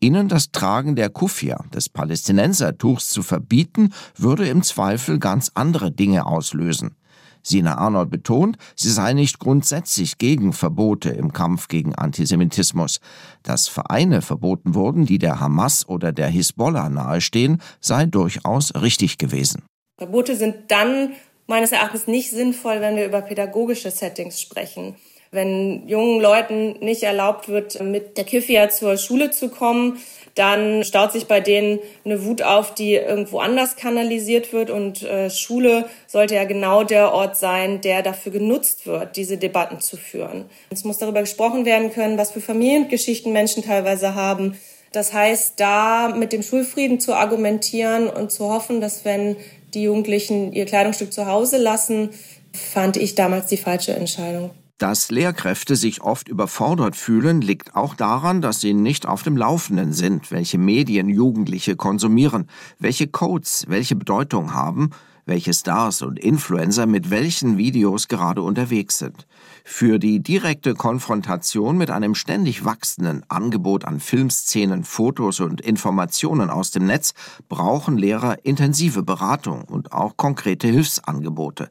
Ihnen 0.00 0.28
das 0.28 0.52
Tragen 0.52 0.94
der 0.94 1.10
Kufia, 1.10 1.64
des 1.74 1.88
Palästinensertuchs, 1.88 3.08
zu 3.08 3.22
verbieten, 3.22 3.92
würde 4.16 4.48
im 4.48 4.62
Zweifel 4.62 5.18
ganz 5.18 5.50
andere 5.54 5.90
Dinge 5.90 6.26
auslösen. 6.26 6.94
Sina 7.42 7.78
Arnold 7.78 8.10
betont, 8.10 8.58
sie 8.76 8.90
sei 8.90 9.12
nicht 9.12 9.38
grundsätzlich 9.38 10.18
gegen 10.18 10.52
Verbote 10.52 11.10
im 11.10 11.32
Kampf 11.32 11.68
gegen 11.68 11.94
Antisemitismus. 11.94 13.00
Dass 13.42 13.68
Vereine 13.68 14.22
verboten 14.22 14.74
wurden, 14.74 15.06
die 15.06 15.18
der 15.18 15.40
Hamas 15.40 15.88
oder 15.88 16.12
der 16.12 16.28
Hisbollah 16.28 16.88
nahestehen, 16.88 17.60
sei 17.80 18.06
durchaus 18.06 18.74
richtig 18.74 19.18
gewesen. 19.18 19.62
Verbote 19.98 20.36
sind 20.36 20.70
dann 20.70 21.12
meines 21.48 21.72
Erachtens 21.72 22.06
nicht 22.06 22.30
sinnvoll, 22.30 22.80
wenn 22.80 22.96
wir 22.96 23.06
über 23.06 23.22
pädagogische 23.22 23.90
Settings 23.90 24.40
sprechen. 24.40 24.94
Wenn 25.30 25.86
jungen 25.86 26.20
Leuten 26.20 26.78
nicht 26.80 27.02
erlaubt 27.02 27.48
wird, 27.48 27.80
mit 27.82 28.16
der 28.16 28.24
Kifia 28.24 28.70
zur 28.70 28.96
Schule 28.96 29.30
zu 29.30 29.50
kommen, 29.50 29.98
dann 30.34 30.84
staut 30.84 31.12
sich 31.12 31.26
bei 31.26 31.40
denen 31.40 31.80
eine 32.04 32.24
Wut 32.24 32.42
auf, 32.42 32.72
die 32.72 32.94
irgendwo 32.94 33.40
anders 33.40 33.76
kanalisiert 33.76 34.52
wird. 34.52 34.70
Und 34.70 35.02
äh, 35.02 35.30
Schule 35.30 35.86
sollte 36.06 36.36
ja 36.36 36.44
genau 36.44 36.84
der 36.84 37.12
Ort 37.12 37.36
sein, 37.36 37.80
der 37.80 38.02
dafür 38.02 38.32
genutzt 38.32 38.86
wird, 38.86 39.16
diese 39.16 39.36
Debatten 39.36 39.80
zu 39.80 39.96
führen. 39.96 40.44
Es 40.70 40.84
muss 40.84 40.98
darüber 40.98 41.20
gesprochen 41.20 41.64
werden 41.64 41.92
können, 41.92 42.18
was 42.18 42.30
für 42.30 42.40
Familiengeschichten 42.40 43.32
Menschen 43.32 43.64
teilweise 43.64 44.14
haben. 44.14 44.56
Das 44.92 45.12
heißt, 45.12 45.54
da 45.60 46.14
mit 46.16 46.32
dem 46.32 46.42
Schulfrieden 46.42 47.00
zu 47.00 47.14
argumentieren 47.14 48.08
und 48.08 48.30
zu 48.30 48.48
hoffen, 48.48 48.80
dass 48.80 49.04
wenn 49.04 49.36
die 49.74 49.82
Jugendlichen 49.82 50.52
ihr 50.52 50.64
Kleidungsstück 50.64 51.12
zu 51.12 51.26
Hause 51.26 51.58
lassen, 51.58 52.10
fand 52.52 52.96
ich 52.96 53.14
damals 53.14 53.46
die 53.46 53.58
falsche 53.58 53.92
Entscheidung. 53.92 54.50
Dass 54.78 55.10
Lehrkräfte 55.10 55.74
sich 55.74 56.02
oft 56.02 56.28
überfordert 56.28 56.94
fühlen, 56.94 57.40
liegt 57.40 57.74
auch 57.74 57.96
daran, 57.96 58.40
dass 58.40 58.60
sie 58.60 58.74
nicht 58.74 59.06
auf 59.06 59.24
dem 59.24 59.36
Laufenden 59.36 59.92
sind, 59.92 60.30
welche 60.30 60.56
Medien 60.56 61.08
Jugendliche 61.08 61.74
konsumieren, 61.74 62.48
welche 62.78 63.08
Codes 63.08 63.66
welche 63.68 63.96
Bedeutung 63.96 64.54
haben, 64.54 64.90
welche 65.28 65.52
Stars 65.52 66.02
und 66.02 66.18
Influencer 66.18 66.86
mit 66.86 67.10
welchen 67.10 67.58
Videos 67.58 68.08
gerade 68.08 68.42
unterwegs 68.42 68.98
sind. 68.98 69.26
Für 69.62 69.98
die 69.98 70.20
direkte 70.20 70.74
Konfrontation 70.74 71.76
mit 71.76 71.90
einem 71.90 72.14
ständig 72.14 72.64
wachsenden 72.64 73.22
Angebot 73.28 73.84
an 73.84 74.00
Filmszenen, 74.00 74.84
Fotos 74.84 75.40
und 75.40 75.60
Informationen 75.60 76.48
aus 76.48 76.70
dem 76.70 76.86
Netz 76.86 77.12
brauchen 77.48 77.98
Lehrer 77.98 78.44
intensive 78.44 79.02
Beratung 79.02 79.64
und 79.64 79.92
auch 79.92 80.16
konkrete 80.16 80.66
Hilfsangebote. 80.66 81.68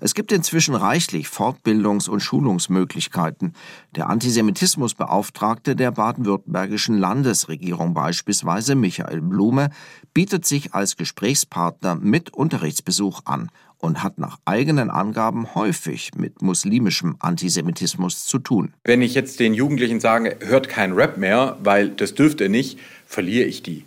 Es 0.00 0.14
gibt 0.14 0.30
inzwischen 0.30 0.76
reichlich 0.76 1.26
Fortbildungs- 1.26 2.08
und 2.08 2.20
Schulungsmöglichkeiten. 2.20 3.54
Der 3.96 4.08
Antisemitismusbeauftragte 4.08 5.74
der 5.74 5.90
baden-württembergischen 5.90 6.96
Landesregierung 6.96 7.94
beispielsweise, 7.94 8.76
Michael 8.76 9.20
Blume, 9.22 9.70
bietet 10.18 10.44
sich 10.44 10.74
als 10.74 10.96
Gesprächspartner 10.96 11.94
mit 11.94 12.34
Unterrichtsbesuch 12.34 13.20
an 13.24 13.50
und 13.78 14.02
hat 14.02 14.18
nach 14.18 14.40
eigenen 14.44 14.90
Angaben 14.90 15.54
häufig 15.54 16.10
mit 16.16 16.42
muslimischem 16.42 17.14
Antisemitismus 17.20 18.26
zu 18.26 18.40
tun. 18.40 18.74
Wenn 18.82 19.00
ich 19.00 19.14
jetzt 19.14 19.38
den 19.38 19.54
Jugendlichen 19.54 20.00
sage, 20.00 20.36
hört 20.40 20.68
kein 20.68 20.90
Rap 20.94 21.18
mehr, 21.18 21.56
weil 21.62 21.90
das 21.90 22.16
dürft 22.16 22.40
ihr 22.40 22.48
nicht, 22.48 22.80
verliere 23.06 23.46
ich 23.46 23.62
die. 23.62 23.84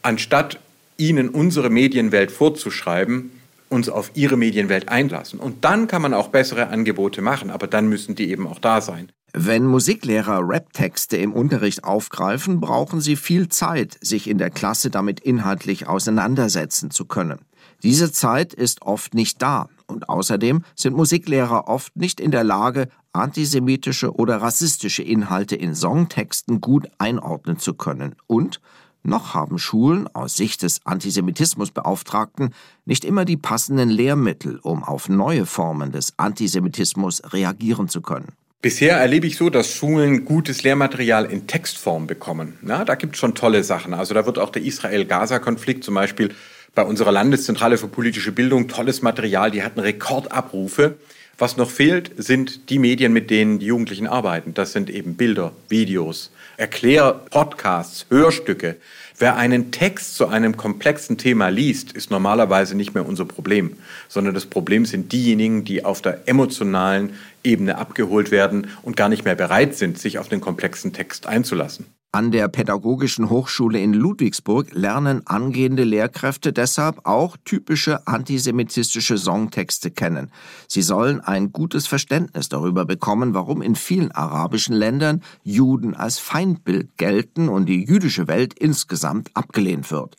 Anstatt 0.00 0.60
ihnen 0.96 1.28
unsere 1.28 1.68
Medienwelt 1.68 2.30
vorzuschreiben, 2.30 3.30
uns 3.68 3.88
auf 3.88 4.10
ihre 4.14 4.36
Medienwelt 4.36 4.88
einlassen. 4.88 5.40
Und 5.40 5.64
dann 5.64 5.86
kann 5.88 6.02
man 6.02 6.14
auch 6.14 6.28
bessere 6.28 6.68
Angebote 6.68 7.22
machen, 7.22 7.50
aber 7.50 7.66
dann 7.66 7.88
müssen 7.88 8.14
die 8.14 8.30
eben 8.30 8.46
auch 8.46 8.58
da 8.58 8.80
sein. 8.80 9.10
Wenn 9.32 9.66
Musiklehrer 9.66 10.40
Rap-Texte 10.48 11.18
im 11.18 11.32
Unterricht 11.32 11.84
aufgreifen, 11.84 12.60
brauchen 12.60 13.00
sie 13.00 13.16
viel 13.16 13.48
Zeit, 13.48 13.98
sich 14.00 14.30
in 14.30 14.38
der 14.38 14.50
Klasse 14.50 14.88
damit 14.88 15.20
inhaltlich 15.20 15.86
auseinandersetzen 15.86 16.90
zu 16.90 17.04
können. 17.04 17.40
Diese 17.82 18.10
Zeit 18.10 18.54
ist 18.54 18.82
oft 18.82 19.12
nicht 19.12 19.42
da 19.42 19.68
und 19.86 20.08
außerdem 20.08 20.62
sind 20.74 20.96
Musiklehrer 20.96 21.68
oft 21.68 21.94
nicht 21.96 22.20
in 22.20 22.30
der 22.30 22.44
Lage, 22.44 22.88
antisemitische 23.12 24.14
oder 24.14 24.40
rassistische 24.40 25.02
Inhalte 25.02 25.56
in 25.56 25.74
Songtexten 25.74 26.60
gut 26.60 26.88
einordnen 26.98 27.58
zu 27.58 27.74
können 27.74 28.14
und 28.26 28.60
noch 29.06 29.34
haben 29.34 29.58
Schulen 29.58 30.08
aus 30.14 30.34
Sicht 30.34 30.62
des 30.62 30.80
Antisemitismusbeauftragten 30.84 32.50
nicht 32.84 33.04
immer 33.04 33.24
die 33.24 33.36
passenden 33.36 33.88
Lehrmittel, 33.88 34.58
um 34.62 34.84
auf 34.84 35.08
neue 35.08 35.46
Formen 35.46 35.92
des 35.92 36.14
Antisemitismus 36.16 37.22
reagieren 37.32 37.88
zu 37.88 38.00
können. 38.00 38.32
Bisher 38.62 38.96
erlebe 38.96 39.26
ich 39.26 39.36
so, 39.36 39.48
dass 39.48 39.70
Schulen 39.70 40.24
gutes 40.24 40.62
Lehrmaterial 40.62 41.26
in 41.26 41.46
Textform 41.46 42.06
bekommen. 42.06 42.58
Na, 42.62 42.84
da 42.84 42.94
gibt 42.96 43.14
es 43.14 43.20
schon 43.20 43.34
tolle 43.34 43.62
Sachen. 43.62 43.94
Also 43.94 44.12
da 44.12 44.26
wird 44.26 44.38
auch 44.38 44.50
der 44.50 44.62
Israel-Gaza-Konflikt 44.62 45.84
zum 45.84 45.94
Beispiel 45.94 46.34
bei 46.74 46.82
unserer 46.82 47.12
Landeszentrale 47.12 47.78
für 47.78 47.88
politische 47.88 48.32
Bildung 48.32 48.66
tolles 48.66 49.02
Material. 49.02 49.50
Die 49.50 49.62
hatten 49.62 49.80
Rekordabrufe. 49.80 50.96
Was 51.38 51.58
noch 51.58 51.70
fehlt, 51.70 52.12
sind 52.16 52.70
die 52.70 52.78
Medien, 52.78 53.12
mit 53.12 53.28
denen 53.28 53.58
die 53.58 53.66
Jugendlichen 53.66 54.06
arbeiten. 54.06 54.54
Das 54.54 54.72
sind 54.72 54.88
eben 54.88 55.16
Bilder, 55.16 55.52
Videos, 55.68 56.30
Erklärpodcasts, 56.56 58.06
Hörstücke. 58.08 58.76
Wer 59.18 59.36
einen 59.36 59.70
Text 59.70 60.14
zu 60.14 60.28
einem 60.28 60.56
komplexen 60.56 61.18
Thema 61.18 61.48
liest, 61.48 61.92
ist 61.92 62.10
normalerweise 62.10 62.74
nicht 62.74 62.94
mehr 62.94 63.06
unser 63.06 63.26
Problem, 63.26 63.76
sondern 64.08 64.34
das 64.34 64.46
Problem 64.46 64.86
sind 64.86 65.12
diejenigen, 65.12 65.64
die 65.64 65.84
auf 65.84 66.00
der 66.00 66.26
emotionalen 66.26 67.14
Ebene 67.44 67.76
abgeholt 67.76 68.30
werden 68.30 68.68
und 68.82 68.96
gar 68.96 69.10
nicht 69.10 69.26
mehr 69.26 69.34
bereit 69.34 69.74
sind, 69.74 69.98
sich 69.98 70.18
auf 70.18 70.28
den 70.28 70.40
komplexen 70.40 70.94
Text 70.94 71.26
einzulassen. 71.26 71.86
An 72.16 72.30
der 72.30 72.48
Pädagogischen 72.48 73.28
Hochschule 73.28 73.78
in 73.78 73.92
Ludwigsburg 73.92 74.72
lernen 74.72 75.26
angehende 75.26 75.84
Lehrkräfte 75.84 76.54
deshalb 76.54 77.04
auch 77.04 77.36
typische 77.44 78.06
antisemitistische 78.06 79.18
Songtexte 79.18 79.90
kennen. 79.90 80.30
Sie 80.66 80.80
sollen 80.80 81.20
ein 81.20 81.52
gutes 81.52 81.86
Verständnis 81.86 82.48
darüber 82.48 82.86
bekommen, 82.86 83.34
warum 83.34 83.60
in 83.60 83.74
vielen 83.74 84.12
arabischen 84.12 84.74
Ländern 84.74 85.22
Juden 85.42 85.94
als 85.94 86.18
Feindbild 86.18 86.96
gelten 86.96 87.50
und 87.50 87.66
die 87.66 87.84
jüdische 87.84 88.28
Welt 88.28 88.54
insgesamt 88.58 89.28
abgelehnt 89.34 89.90
wird. 89.90 90.16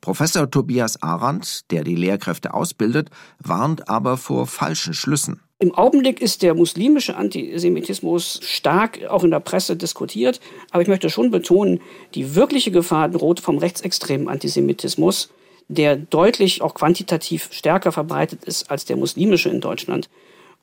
Professor 0.00 0.48
Tobias 0.48 1.02
Arendt, 1.02 1.68
der 1.72 1.82
die 1.82 1.96
Lehrkräfte 1.96 2.54
ausbildet, 2.54 3.10
warnt 3.40 3.88
aber 3.88 4.18
vor 4.18 4.46
falschen 4.46 4.94
Schlüssen. 4.94 5.40
Im 5.62 5.74
Augenblick 5.74 6.22
ist 6.22 6.40
der 6.40 6.54
muslimische 6.54 7.16
Antisemitismus 7.18 8.40
stark 8.42 9.04
auch 9.10 9.24
in 9.24 9.30
der 9.30 9.40
Presse 9.40 9.76
diskutiert, 9.76 10.40
aber 10.70 10.80
ich 10.80 10.88
möchte 10.88 11.10
schon 11.10 11.30
betonen, 11.30 11.82
die 12.14 12.34
wirkliche 12.34 12.70
Gefahr 12.70 13.10
droht 13.10 13.40
vom 13.40 13.58
rechtsextremen 13.58 14.26
Antisemitismus, 14.26 15.28
der 15.68 15.96
deutlich 15.96 16.62
auch 16.62 16.72
quantitativ 16.72 17.50
stärker 17.52 17.92
verbreitet 17.92 18.42
ist 18.44 18.70
als 18.70 18.86
der 18.86 18.96
muslimische 18.96 19.50
in 19.50 19.60
Deutschland. 19.60 20.08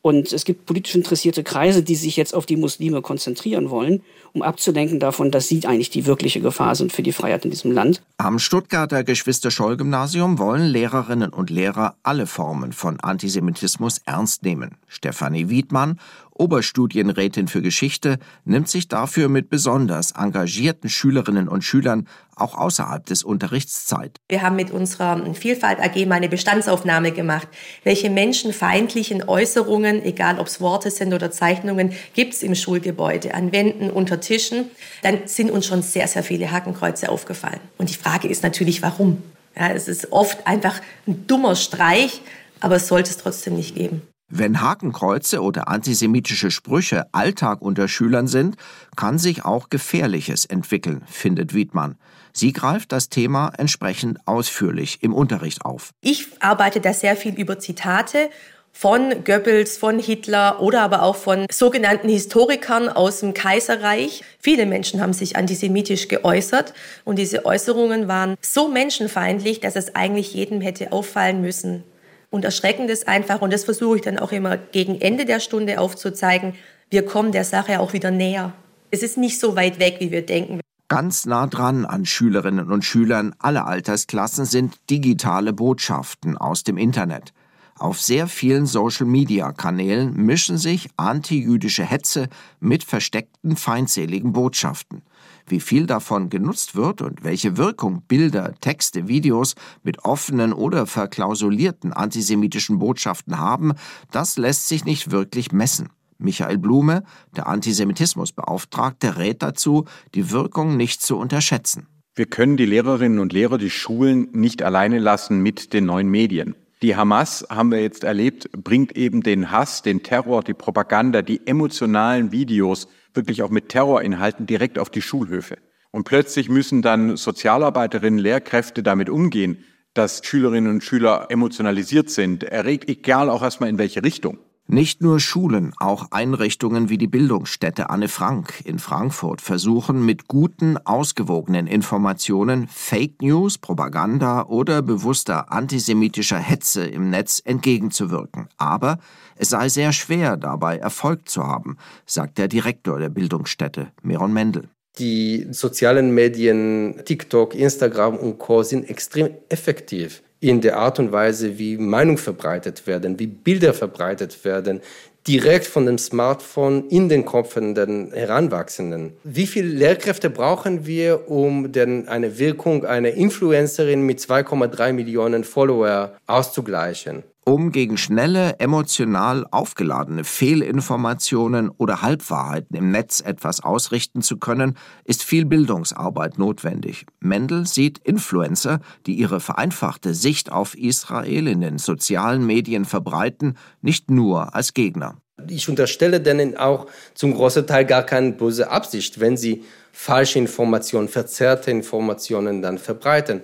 Und 0.08 0.32
es 0.32 0.46
gibt 0.46 0.66
politisch 0.66 0.96
interessierte 0.96 1.44
Kreise, 1.44 1.84
die 1.84 1.98
sich 1.98 2.16
jetzt 2.16 2.34
auf 2.34 2.46
die 2.46 2.56
Muslime 2.56 3.02
konzentrieren 3.02 3.70
wollen, 3.70 4.02
um 4.32 4.42
abzulenken 4.42 5.02
davon, 5.02 5.32
dass 5.32 5.50
sie 5.50 5.66
eigentlich 5.66 5.90
die 5.90 6.06
wirkliche 6.06 6.40
Gefahr 6.40 6.76
sind 6.76 6.94
für 6.94 7.04
die 7.04 7.12
Freiheit 7.12 7.44
in 7.44 7.52
diesem 7.52 7.74
Land. 7.74 8.02
Am 8.16 8.40
Stuttgarter 8.40 9.04
Geschwister-Scholl-Gymnasium 9.04 10.40
wollen 10.40 10.66
Lehrerinnen 10.66 11.32
und 11.34 11.50
Lehrer 11.50 11.96
alle 12.04 12.26
Formen 12.26 12.72
von 12.72 13.02
Antisemitismus 13.02 13.98
ernst 14.06 14.44
nehmen. 14.44 14.78
Stefanie 14.88 15.50
Wiedmann, 15.50 16.00
Oberstudienrätin 16.40 17.48
für 17.48 17.62
Geschichte, 17.62 18.20
nimmt 18.46 18.70
sich 18.70 18.88
dafür 18.88 19.30
mit 19.30 19.50
besonders 19.50 20.12
engagierten 20.12 20.90
Schülerinnen 20.90 21.48
und 21.48 21.64
Schülern 21.64 22.08
auch 22.36 22.58
außerhalb 22.58 23.06
des 23.06 23.24
Unterrichts 23.24 23.86
Zeit. 23.86 24.18
Wir 24.30 24.42
haben 24.42 24.56
mit 24.56 24.72
unserer 24.72 25.34
Vielfalt 25.34 25.80
AG 25.80 26.06
mal 26.06 26.16
eine 26.16 26.30
Bestandsaufnahme 26.30 27.12
gemacht. 27.12 27.48
Welche 27.84 28.10
menschenfeindlichen 28.10 29.28
Äußerungen, 29.28 30.04
egal 30.04 30.40
ob 30.40 30.48
es 30.48 30.62
Worte 30.62 30.92
sind 30.92 31.14
oder 31.14 31.32
Zeichnungen, 31.32 31.94
gibt 32.14 32.34
es 32.34 32.44
im 32.44 32.56
Schulgebäude, 32.56 33.34
an 33.34 33.52
Wänden, 33.52 33.90
unter 33.90 34.20
Tischen? 34.20 34.66
Dann 35.02 35.20
sind 35.26 35.52
uns 35.52 35.66
schon 35.66 35.82
sehr, 35.82 36.08
sehr 36.08 36.24
viele 36.24 36.52
Hakenkreuze 36.52 37.10
aufgefallen. 37.10 37.60
Und 37.78 37.90
die 37.90 37.96
Frage 37.96 38.28
ist 38.28 38.44
natürlich, 38.44 38.82
warum? 38.82 39.24
Ja, 39.58 39.72
es 39.72 39.88
ist 39.88 40.12
oft 40.12 40.46
einfach 40.46 40.80
ein 41.08 41.26
dummer 41.26 41.56
Streich, 41.56 42.22
aber 42.60 42.76
es 42.76 42.88
sollte 42.88 43.10
es 43.10 43.18
trotzdem 43.18 43.56
nicht 43.56 43.76
geben. 43.76 44.04
Wenn 44.30 44.62
Hakenkreuze 44.62 45.42
oder 45.42 45.70
antisemitische 45.70 46.52
Sprüche 46.52 47.06
Alltag 47.14 47.62
unter 47.62 47.88
Schülern 47.88 48.28
sind, 48.28 48.58
kann 48.98 49.18
sich 49.20 49.46
auch 49.46 49.70
Gefährliches 49.70 50.44
entwickeln, 50.44 51.04
findet 51.08 51.54
Wiedmann. 51.54 51.96
Sie 52.34 52.52
greift 52.52 52.92
das 52.92 53.08
Thema 53.08 53.54
entsprechend 53.58 54.20
ausführlich 54.26 55.02
im 55.02 55.14
Unterricht 55.14 55.64
auf. 55.64 55.92
Ich 56.02 56.28
arbeite 56.42 56.82
da 56.82 56.94
sehr 56.94 57.16
viel 57.16 57.36
über 57.36 57.58
Zitate 57.58 58.30
von 58.74 59.24
Goebbels, 59.24 59.78
von 59.78 59.98
Hitler 59.98 60.62
oder 60.62 60.82
aber 60.82 61.04
auch 61.04 61.16
von 61.16 61.48
sogenannten 61.50 62.10
Historikern 62.10 62.90
aus 62.90 63.22
dem 63.22 63.34
Kaiserreich. 63.34 64.24
Viele 64.40 64.66
Menschen 64.66 65.02
haben 65.02 65.14
sich 65.14 65.38
antisemitisch 65.38 66.10
geäußert 66.10 66.74
und 67.06 67.18
diese 67.18 67.46
Äußerungen 67.46 68.10
waren 68.10 68.36
so 68.42 68.68
menschenfeindlich, 68.68 69.62
dass 69.62 69.78
es 69.78 69.96
eigentlich 69.96 70.34
jedem 70.34 70.60
hätte 70.60 70.92
auffallen 70.92 71.42
müssen, 71.42 71.84
und 72.30 72.46
erschreckend 72.46 72.90
ist 72.90 73.08
einfach, 73.08 73.42
und 73.42 73.54
das 73.54 73.64
versuche 73.64 73.98
ich 73.98 74.02
dann 74.02 74.20
auch 74.20 74.32
immer 74.32 74.58
gegen 74.58 75.00
Ende 75.00 75.26
der 75.26 75.40
Stunde 75.40 75.80
aufzuzeigen, 75.80 76.54
wir 76.90 77.06
kommen 77.06 77.32
der 77.32 77.44
Sache 77.44 77.80
auch 77.80 77.94
wieder 77.94 78.12
näher. 78.12 78.54
Es 78.92 79.04
ist 79.04 79.18
nicht 79.18 79.40
so 79.40 79.56
weit 79.56 79.80
weg, 79.80 79.98
wie 80.00 80.12
wir 80.12 80.26
denken. 80.26 80.62
Ganz 80.88 81.26
nah 81.26 81.48
dran 81.48 81.86
an 81.86 82.06
Schülerinnen 82.06 82.72
und 82.72 82.86
Schülern 82.86 83.36
aller 83.40 83.68
Altersklassen 83.68 84.46
sind 84.46 84.76
digitale 84.90 85.52
Botschaften 85.52 86.38
aus 86.38 86.64
dem 86.64 86.78
Internet. 86.78 87.34
Auf 87.78 88.02
sehr 88.02 88.28
vielen 88.28 88.66
Social-Media-Kanälen 88.66 90.16
mischen 90.16 90.58
sich 90.58 90.90
antijüdische 90.96 91.84
Hetze 91.84 92.30
mit 92.60 92.84
versteckten 92.84 93.58
feindseligen 93.58 94.32
Botschaften. 94.32 95.04
Wie 95.48 95.62
viel 95.62 95.86
davon 95.86 96.30
genutzt 96.30 96.76
wird 96.76 97.02
und 97.02 97.24
welche 97.24 97.56
Wirkung 97.56 98.02
Bilder, 98.06 98.54
Texte, 98.60 99.08
Videos 99.08 99.56
mit 99.82 100.04
offenen 100.04 100.52
oder 100.52 100.86
verklausulierten 100.86 101.94
antisemitischen 101.94 102.80
Botschaften 102.80 103.40
haben, 103.40 103.74
das 104.12 104.38
lässt 104.38 104.68
sich 104.68 104.84
nicht 104.84 105.10
wirklich 105.10 105.54
messen. 105.54 105.90
Michael 106.18 106.58
Blume, 106.58 107.04
der 107.36 107.48
Antisemitismusbeauftragte, 107.48 109.18
rät 109.18 109.42
dazu, 109.42 109.86
die 110.16 110.32
Wirkung 110.32 110.76
nicht 110.76 111.02
zu 111.02 111.18
unterschätzen. 111.18 111.88
Wir 112.14 112.26
können 112.26 112.58
die 112.58 112.66
Lehrerinnen 112.66 113.20
und 113.20 113.32
Lehrer, 113.32 113.58
die 113.58 113.70
Schulen 113.70 114.28
nicht 114.34 114.64
alleine 114.64 115.00
lassen 115.00 115.42
mit 115.42 115.72
den 115.72 115.86
neuen 115.86 116.10
Medien. 116.10 116.56
Die 116.84 116.96
Hamas, 116.96 117.46
haben 117.50 117.72
wir 117.72 117.82
jetzt 117.82 118.04
erlebt, 118.04 118.52
bringt 118.52 118.96
eben 118.96 119.24
den 119.24 119.50
Hass, 119.50 119.82
den 119.82 120.04
Terror, 120.04 120.44
die 120.44 120.54
Propaganda, 120.54 121.24
die 121.24 121.46
emotionalen 121.48 122.32
Videos 122.32 122.88
wirklich 123.14 123.42
auch 123.42 123.50
mit 123.50 123.70
Terrorinhalten 123.70 124.46
direkt 124.46 124.78
auf 124.78 124.92
die 124.92 125.02
Schulhöfe. 125.02 125.58
Und 125.90 126.04
plötzlich 126.04 126.50
müssen 126.50 126.84
dann 126.84 127.18
Sozialarbeiterinnen, 127.18 128.20
Lehrkräfte 128.20 128.84
damit 128.84 129.10
umgehen, 129.10 129.64
dass 129.96 130.22
Schülerinnen 130.24 130.72
und 130.72 130.84
Schüler 130.84 131.26
emotionalisiert 131.30 132.12
sind, 132.12 132.44
erregt, 132.44 132.88
egal 132.88 133.32
auch 133.32 133.42
erstmal 133.42 133.70
in 133.70 133.80
welche 133.80 134.04
Richtung. 134.04 134.38
Nicht 134.70 135.02
nur 135.02 135.22
Schulen, 135.22 135.72
auch 135.80 136.12
Einrichtungen 136.12 136.90
wie 136.90 136.98
die 136.98 137.08
Bildungsstätte 137.08 137.90
Anne 137.90 138.10
Frank 138.10 138.62
in 138.66 138.80
Frankfurt 138.80 139.40
versuchen 139.40 140.06
mit 140.06 140.28
guten, 140.28 140.76
ausgewogenen 140.76 141.68
Informationen 141.68 142.68
Fake 142.68 143.22
News, 143.22 143.58
Propaganda 143.58 144.44
oder 144.44 144.82
bewusster 144.82 145.54
antisemitischer 145.54 146.38
Hetze 146.38 146.86
im 146.86 147.10
Netz 147.10 147.42
entgegenzuwirken. 147.46 148.50
Aber 148.58 149.00
es 149.38 149.52
sei 149.52 149.70
sehr 149.70 149.94
schwer, 149.94 150.36
dabei 150.36 150.80
Erfolg 150.80 151.30
zu 151.30 151.48
haben, 151.48 151.78
sagt 152.06 152.38
der 152.38 152.50
Direktor 152.50 153.00
der 153.00 153.10
Bildungsstätte, 153.10 153.94
Meron 154.02 154.34
Mendel. 154.34 154.68
Die 155.00 155.48
sozialen 155.52 156.14
Medien, 156.14 157.02
TikTok, 157.06 157.56
Instagram 157.56 158.18
und 158.18 158.38
Co. 158.38 158.64
sind 158.64 158.90
extrem 158.90 159.30
effektiv 159.48 160.24
in 160.40 160.62
der 160.62 160.78
Art 160.78 161.00
und 161.00 161.12
Weise, 161.12 161.58
wie 161.58 161.78
Meinungen 161.78 162.18
verbreitet 162.18 162.86
werden, 162.86 163.20
wie 163.20 163.28
Bilder 163.28 163.74
verbreitet 163.74 164.46
werden, 164.46 164.82
direkt 165.28 165.66
von 165.66 165.86
dem 165.86 165.98
Smartphone 165.98 166.88
in 166.90 167.10
den 167.10 167.26
Köpfen 167.26 167.76
der 167.76 167.88
Heranwachsenden. 168.14 169.14
Wie 169.24 169.46
viele 169.46 169.68
Lehrkräfte 169.68 170.30
brauchen 170.30 170.86
wir, 170.86 171.30
um 171.30 171.72
denn 171.72 172.08
eine 172.08 172.40
Wirkung 172.40 172.86
einer 172.86 173.10
Influencerin 173.10 174.04
mit 174.04 174.20
2,3 174.20 174.94
Millionen 174.94 175.44
Follower 175.44 176.16
auszugleichen? 176.28 177.24
Um 177.48 177.72
gegen 177.72 177.96
schnelle, 177.96 178.60
emotional 178.60 179.48
aufgeladene 179.52 180.26
Fehlinformationen 180.26 181.70
oder 181.70 182.02
Halbwahrheiten 182.02 182.76
im 182.76 182.92
Netz 182.92 183.22
etwas 183.22 183.64
ausrichten 183.64 184.22
zu 184.22 184.36
können, 184.36 184.78
ist 185.06 185.24
viel 185.24 185.46
Bildungsarbeit 185.46 186.38
notwendig. 186.38 187.06
Mendel 187.22 187.66
sieht 187.66 188.00
Influencer, 188.00 188.82
die 189.06 189.14
ihre 189.14 189.40
vereinfachte 189.40 190.14
Sicht 190.14 190.52
auf 190.52 190.78
Israel 190.78 191.48
in 191.48 191.62
den 191.62 191.78
sozialen 191.78 192.46
Medien 192.46 192.84
verbreiten, 192.84 193.58
nicht 193.82 194.12
nur 194.12 194.54
als 194.54 194.74
Gegner. 194.74 195.16
Ich 195.48 195.70
unterstelle 195.70 196.20
denen 196.20 196.58
auch 196.58 196.88
zum 197.14 197.34
großen 197.34 197.66
Teil 197.66 197.86
gar 197.86 198.04
keine 198.04 198.34
böse 198.34 198.70
Absicht, 198.70 199.22
wenn 199.22 199.38
sie 199.38 199.64
falsche 199.94 200.38
Informationen, 200.38 201.08
verzerrte 201.08 201.72
Informationen 201.72 202.62
dann 202.62 202.78
verbreiten 202.78 203.42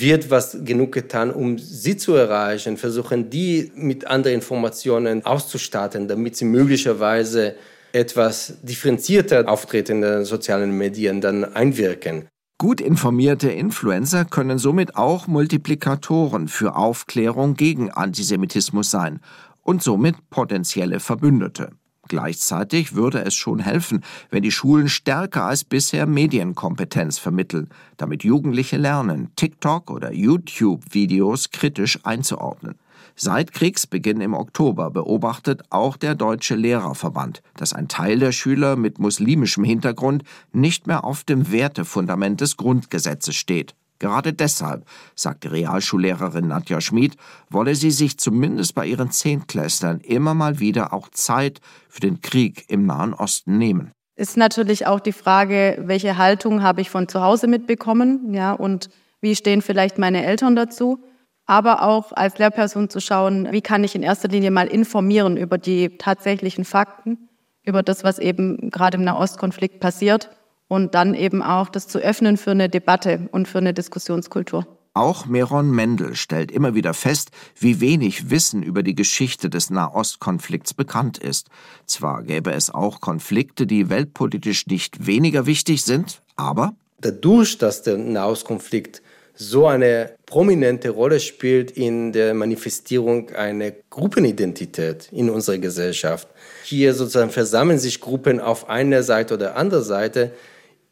wird 0.00 0.30
was 0.30 0.56
genug 0.64 0.92
getan, 0.92 1.30
um 1.30 1.58
sie 1.58 1.96
zu 1.96 2.14
erreichen, 2.14 2.76
versuchen 2.76 3.28
die 3.28 3.70
mit 3.74 4.06
anderen 4.06 4.36
Informationen 4.36 5.24
auszustatten, 5.24 6.08
damit 6.08 6.36
sie 6.36 6.46
möglicherweise 6.46 7.54
etwas 7.92 8.54
differenzierter 8.62 9.48
auftreten 9.48 9.96
in 9.96 10.02
den 10.02 10.24
sozialen 10.24 10.76
Medien 10.76 11.20
dann 11.20 11.44
einwirken. 11.44 12.26
Gut 12.58 12.80
informierte 12.80 13.50
Influencer 13.50 14.24
können 14.24 14.58
somit 14.58 14.96
auch 14.96 15.26
Multiplikatoren 15.26 16.48
für 16.48 16.76
Aufklärung 16.76 17.54
gegen 17.54 17.90
Antisemitismus 17.90 18.90
sein 18.90 19.20
und 19.62 19.82
somit 19.82 20.14
potenzielle 20.30 21.00
Verbündete. 21.00 21.70
Gleichzeitig 22.08 22.94
würde 22.94 23.24
es 23.24 23.34
schon 23.34 23.60
helfen, 23.60 24.02
wenn 24.30 24.42
die 24.42 24.50
Schulen 24.50 24.88
stärker 24.88 25.44
als 25.44 25.64
bisher 25.64 26.06
Medienkompetenz 26.06 27.18
vermitteln, 27.18 27.68
damit 27.96 28.24
Jugendliche 28.24 28.76
lernen, 28.76 29.30
TikTok 29.36 29.90
oder 29.90 30.12
YouTube-Videos 30.12 31.50
kritisch 31.50 32.00
einzuordnen. 32.04 32.74
Seit 33.14 33.52
Kriegsbeginn 33.52 34.20
im 34.20 34.34
Oktober 34.34 34.90
beobachtet 34.90 35.62
auch 35.70 35.96
der 35.96 36.14
Deutsche 36.14 36.54
Lehrerverband, 36.54 37.42
dass 37.56 37.72
ein 37.72 37.88
Teil 37.88 38.18
der 38.18 38.32
Schüler 38.32 38.76
mit 38.76 38.98
muslimischem 38.98 39.64
Hintergrund 39.64 40.24
nicht 40.52 40.86
mehr 40.86 41.04
auf 41.04 41.22
dem 41.24 41.52
Wertefundament 41.52 42.40
des 42.40 42.56
Grundgesetzes 42.56 43.36
steht. 43.36 43.74
Gerade 44.02 44.32
deshalb, 44.32 44.84
sagt 45.14 45.44
die 45.44 45.48
Realschullehrerin 45.48 46.48
Nadja 46.48 46.80
Schmid, 46.80 47.14
wolle 47.48 47.76
sie 47.76 47.92
sich 47.92 48.18
zumindest 48.18 48.74
bei 48.74 48.84
ihren 48.84 49.12
Zehntklässlern 49.12 50.00
immer 50.00 50.34
mal 50.34 50.58
wieder 50.58 50.92
auch 50.92 51.08
Zeit 51.10 51.60
für 51.88 52.00
den 52.00 52.20
Krieg 52.20 52.64
im 52.66 52.84
Nahen 52.84 53.14
Osten 53.14 53.58
nehmen. 53.58 53.92
Ist 54.16 54.36
natürlich 54.36 54.88
auch 54.88 54.98
die 54.98 55.12
Frage, 55.12 55.78
welche 55.86 56.18
Haltung 56.18 56.64
habe 56.64 56.80
ich 56.80 56.90
von 56.90 57.06
zu 57.06 57.22
Hause 57.22 57.46
mitbekommen, 57.46 58.34
ja, 58.34 58.52
und 58.52 58.90
wie 59.20 59.36
stehen 59.36 59.62
vielleicht 59.62 59.98
meine 59.98 60.26
Eltern 60.26 60.56
dazu? 60.56 60.98
Aber 61.46 61.84
auch 61.84 62.10
als 62.10 62.38
Lehrperson 62.38 62.90
zu 62.90 63.00
schauen, 63.00 63.52
wie 63.52 63.62
kann 63.62 63.84
ich 63.84 63.94
in 63.94 64.02
erster 64.02 64.26
Linie 64.26 64.50
mal 64.50 64.66
informieren 64.66 65.36
über 65.36 65.58
die 65.58 65.96
tatsächlichen 65.96 66.64
Fakten, 66.64 67.28
über 67.62 67.84
das, 67.84 68.02
was 68.02 68.18
eben 68.18 68.68
gerade 68.72 68.98
im 68.98 69.04
Nahostkonflikt 69.04 69.78
passiert 69.78 70.28
und 70.72 70.94
dann 70.94 71.12
eben 71.12 71.42
auch 71.42 71.68
das 71.68 71.86
zu 71.86 71.98
öffnen 71.98 72.38
für 72.38 72.52
eine 72.52 72.70
Debatte 72.70 73.28
und 73.30 73.46
für 73.46 73.58
eine 73.58 73.74
Diskussionskultur. 73.74 74.66
Auch 74.94 75.26
Meron 75.26 75.70
Mendel 75.70 76.16
stellt 76.16 76.50
immer 76.50 76.74
wieder 76.74 76.94
fest, 76.94 77.30
wie 77.58 77.82
wenig 77.82 78.30
Wissen 78.30 78.62
über 78.62 78.82
die 78.82 78.94
Geschichte 78.94 79.50
des 79.50 79.68
Nahostkonflikts 79.68 80.72
bekannt 80.72 81.18
ist. 81.18 81.48
Zwar 81.84 82.22
gäbe 82.22 82.52
es 82.52 82.70
auch 82.70 83.02
Konflikte, 83.02 83.66
die 83.66 83.90
weltpolitisch 83.90 84.66
nicht 84.66 85.06
weniger 85.06 85.44
wichtig 85.44 85.84
sind, 85.84 86.22
aber 86.36 86.74
dadurch, 87.02 87.58
dass 87.58 87.82
der 87.82 87.98
Nahostkonflikt 87.98 89.02
so 89.34 89.66
eine 89.66 90.12
prominente 90.24 90.88
Rolle 90.90 91.20
spielt 91.20 91.72
in 91.72 92.12
der 92.12 92.32
Manifestierung 92.32 93.30
einer 93.30 93.72
Gruppenidentität 93.90 95.08
in 95.12 95.28
unserer 95.28 95.58
Gesellschaft. 95.58 96.28
Hier 96.64 96.94
sozusagen 96.94 97.30
versammeln 97.30 97.78
sich 97.78 98.00
Gruppen 98.00 98.40
auf 98.40 98.70
einer 98.70 99.02
Seite 99.02 99.34
oder 99.34 99.56
anderer 99.56 99.82
Seite, 99.82 100.32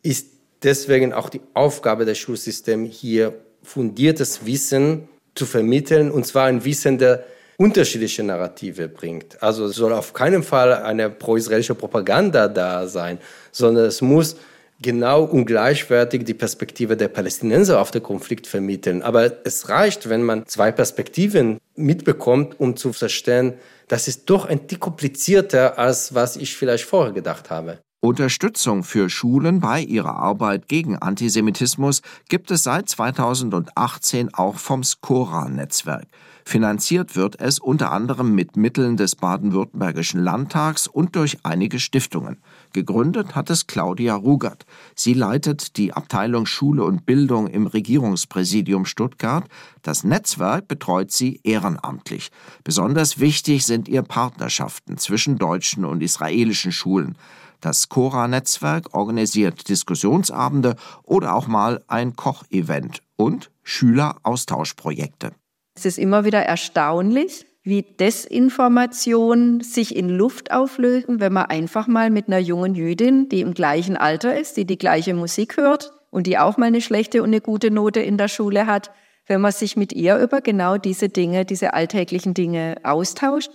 ist 0.02 0.28
deswegen 0.62 1.12
auch 1.12 1.28
die 1.28 1.40
Aufgabe 1.54 2.04
des 2.04 2.18
Schulsystems, 2.18 2.94
hier 2.94 3.34
fundiertes 3.62 4.46
Wissen 4.46 5.08
zu 5.34 5.46
vermitteln, 5.46 6.10
und 6.10 6.26
zwar 6.26 6.46
ein 6.46 6.64
Wissen, 6.64 6.98
der 6.98 7.24
unterschiedliche 7.56 8.22
Narrative 8.22 8.88
bringt. 8.88 9.42
Also 9.42 9.66
es 9.66 9.76
soll 9.76 9.92
auf 9.92 10.14
keinen 10.14 10.42
Fall 10.42 10.72
eine 10.72 11.10
pro-israelische 11.10 11.74
Propaganda 11.74 12.48
da 12.48 12.86
sein, 12.86 13.18
sondern 13.52 13.84
es 13.84 14.00
muss 14.00 14.36
genau 14.80 15.24
und 15.24 15.44
gleichwertig 15.44 16.24
die 16.24 16.34
Perspektive 16.34 16.96
der 16.96 17.08
Palästinenser 17.08 17.80
auf 17.80 17.90
den 17.90 18.02
Konflikt 18.02 18.46
vermitteln. 18.46 19.02
Aber 19.02 19.44
es 19.44 19.68
reicht, 19.68 20.08
wenn 20.08 20.22
man 20.22 20.46
zwei 20.46 20.72
Perspektiven 20.72 21.58
mitbekommt, 21.76 22.58
um 22.58 22.76
zu 22.76 22.94
verstehen, 22.94 23.54
das 23.88 24.08
ist 24.08 24.30
doch 24.30 24.46
ein 24.46 24.66
Tick 24.66 24.80
komplizierter, 24.80 25.78
als 25.78 26.14
was 26.14 26.36
ich 26.36 26.56
vielleicht 26.56 26.84
vorher 26.84 27.12
gedacht 27.12 27.50
habe. 27.50 27.78
Unterstützung 28.02 28.82
für 28.82 29.10
Schulen 29.10 29.60
bei 29.60 29.82
ihrer 29.82 30.16
Arbeit 30.16 30.68
gegen 30.68 30.96
Antisemitismus 30.96 32.00
gibt 32.30 32.50
es 32.50 32.62
seit 32.62 32.88
2018 32.88 34.32
auch 34.32 34.56
vom 34.56 34.82
Skora-Netzwerk. 34.82 36.06
Finanziert 36.46 37.14
wird 37.14 37.38
es 37.38 37.58
unter 37.58 37.92
anderem 37.92 38.34
mit 38.34 38.56
Mitteln 38.56 38.96
des 38.96 39.16
baden-württembergischen 39.16 40.24
Landtags 40.24 40.86
und 40.86 41.14
durch 41.14 41.40
einige 41.42 41.78
Stiftungen. 41.78 42.38
Gegründet 42.72 43.34
hat 43.34 43.50
es 43.50 43.66
Claudia 43.66 44.14
Rugert. 44.14 44.64
Sie 44.94 45.12
leitet 45.12 45.76
die 45.76 45.92
Abteilung 45.92 46.46
Schule 46.46 46.84
und 46.84 47.04
Bildung 47.04 47.48
im 47.48 47.66
Regierungspräsidium 47.66 48.86
Stuttgart. 48.86 49.44
Das 49.82 50.04
Netzwerk 50.04 50.68
betreut 50.68 51.10
sie 51.10 51.40
ehrenamtlich. 51.44 52.30
Besonders 52.64 53.20
wichtig 53.20 53.66
sind 53.66 53.88
ihr 53.88 54.02
Partnerschaften 54.02 54.96
zwischen 54.96 55.36
deutschen 55.36 55.84
und 55.84 56.02
israelischen 56.02 56.72
Schulen. 56.72 57.18
Das 57.60 57.88
Cora-Netzwerk 57.88 58.94
organisiert 58.94 59.68
Diskussionsabende 59.68 60.76
oder 61.02 61.34
auch 61.34 61.46
mal 61.46 61.82
ein 61.88 62.16
Kochevent 62.16 63.02
und 63.16 63.50
Schüleraustauschprojekte. 63.62 65.32
Es 65.74 65.84
ist 65.84 65.98
immer 65.98 66.24
wieder 66.24 66.40
erstaunlich, 66.40 67.46
wie 67.62 67.82
Desinformation 67.82 69.60
sich 69.60 69.94
in 69.94 70.08
Luft 70.08 70.50
auflösen, 70.50 71.20
wenn 71.20 71.32
man 71.32 71.46
einfach 71.46 71.86
mal 71.86 72.10
mit 72.10 72.28
einer 72.28 72.38
jungen 72.38 72.74
Jüdin, 72.74 73.28
die 73.28 73.42
im 73.42 73.52
gleichen 73.52 73.96
Alter 73.96 74.38
ist, 74.38 74.56
die 74.56 74.64
die 74.64 74.78
gleiche 74.78 75.14
Musik 75.14 75.58
hört 75.58 75.92
und 76.10 76.26
die 76.26 76.38
auch 76.38 76.56
mal 76.56 76.66
eine 76.66 76.80
schlechte 76.80 77.22
und 77.22 77.28
eine 77.28 77.42
gute 77.42 77.70
Note 77.70 78.00
in 78.00 78.16
der 78.16 78.28
Schule 78.28 78.66
hat, 78.66 78.90
wenn 79.26 79.42
man 79.42 79.52
sich 79.52 79.76
mit 79.76 79.92
ihr 79.92 80.18
über 80.18 80.40
genau 80.40 80.78
diese 80.78 81.10
Dinge, 81.10 81.44
diese 81.44 81.74
alltäglichen 81.74 82.32
Dinge 82.32 82.76
austauscht 82.82 83.50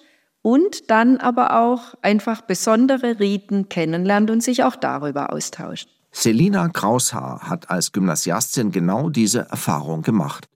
und 0.45 0.91
dann 0.91 1.17
aber 1.17 1.59
auch 1.59 1.95
einfach 2.03 2.41
besondere 2.41 3.19
Riten 3.19 3.67
kennenlernt 3.67 4.29
und 4.29 4.43
sich 4.43 4.63
auch 4.63 4.75
darüber 4.75 5.33
austauscht. 5.33 5.89
Selina 6.11 6.69
Kraushaar 6.69 7.49
hat 7.49 7.71
als 7.71 7.91
Gymnasiastin 7.91 8.71
genau 8.71 9.09
diese 9.09 9.47
Erfahrung 9.49 10.03
gemacht. 10.03 10.47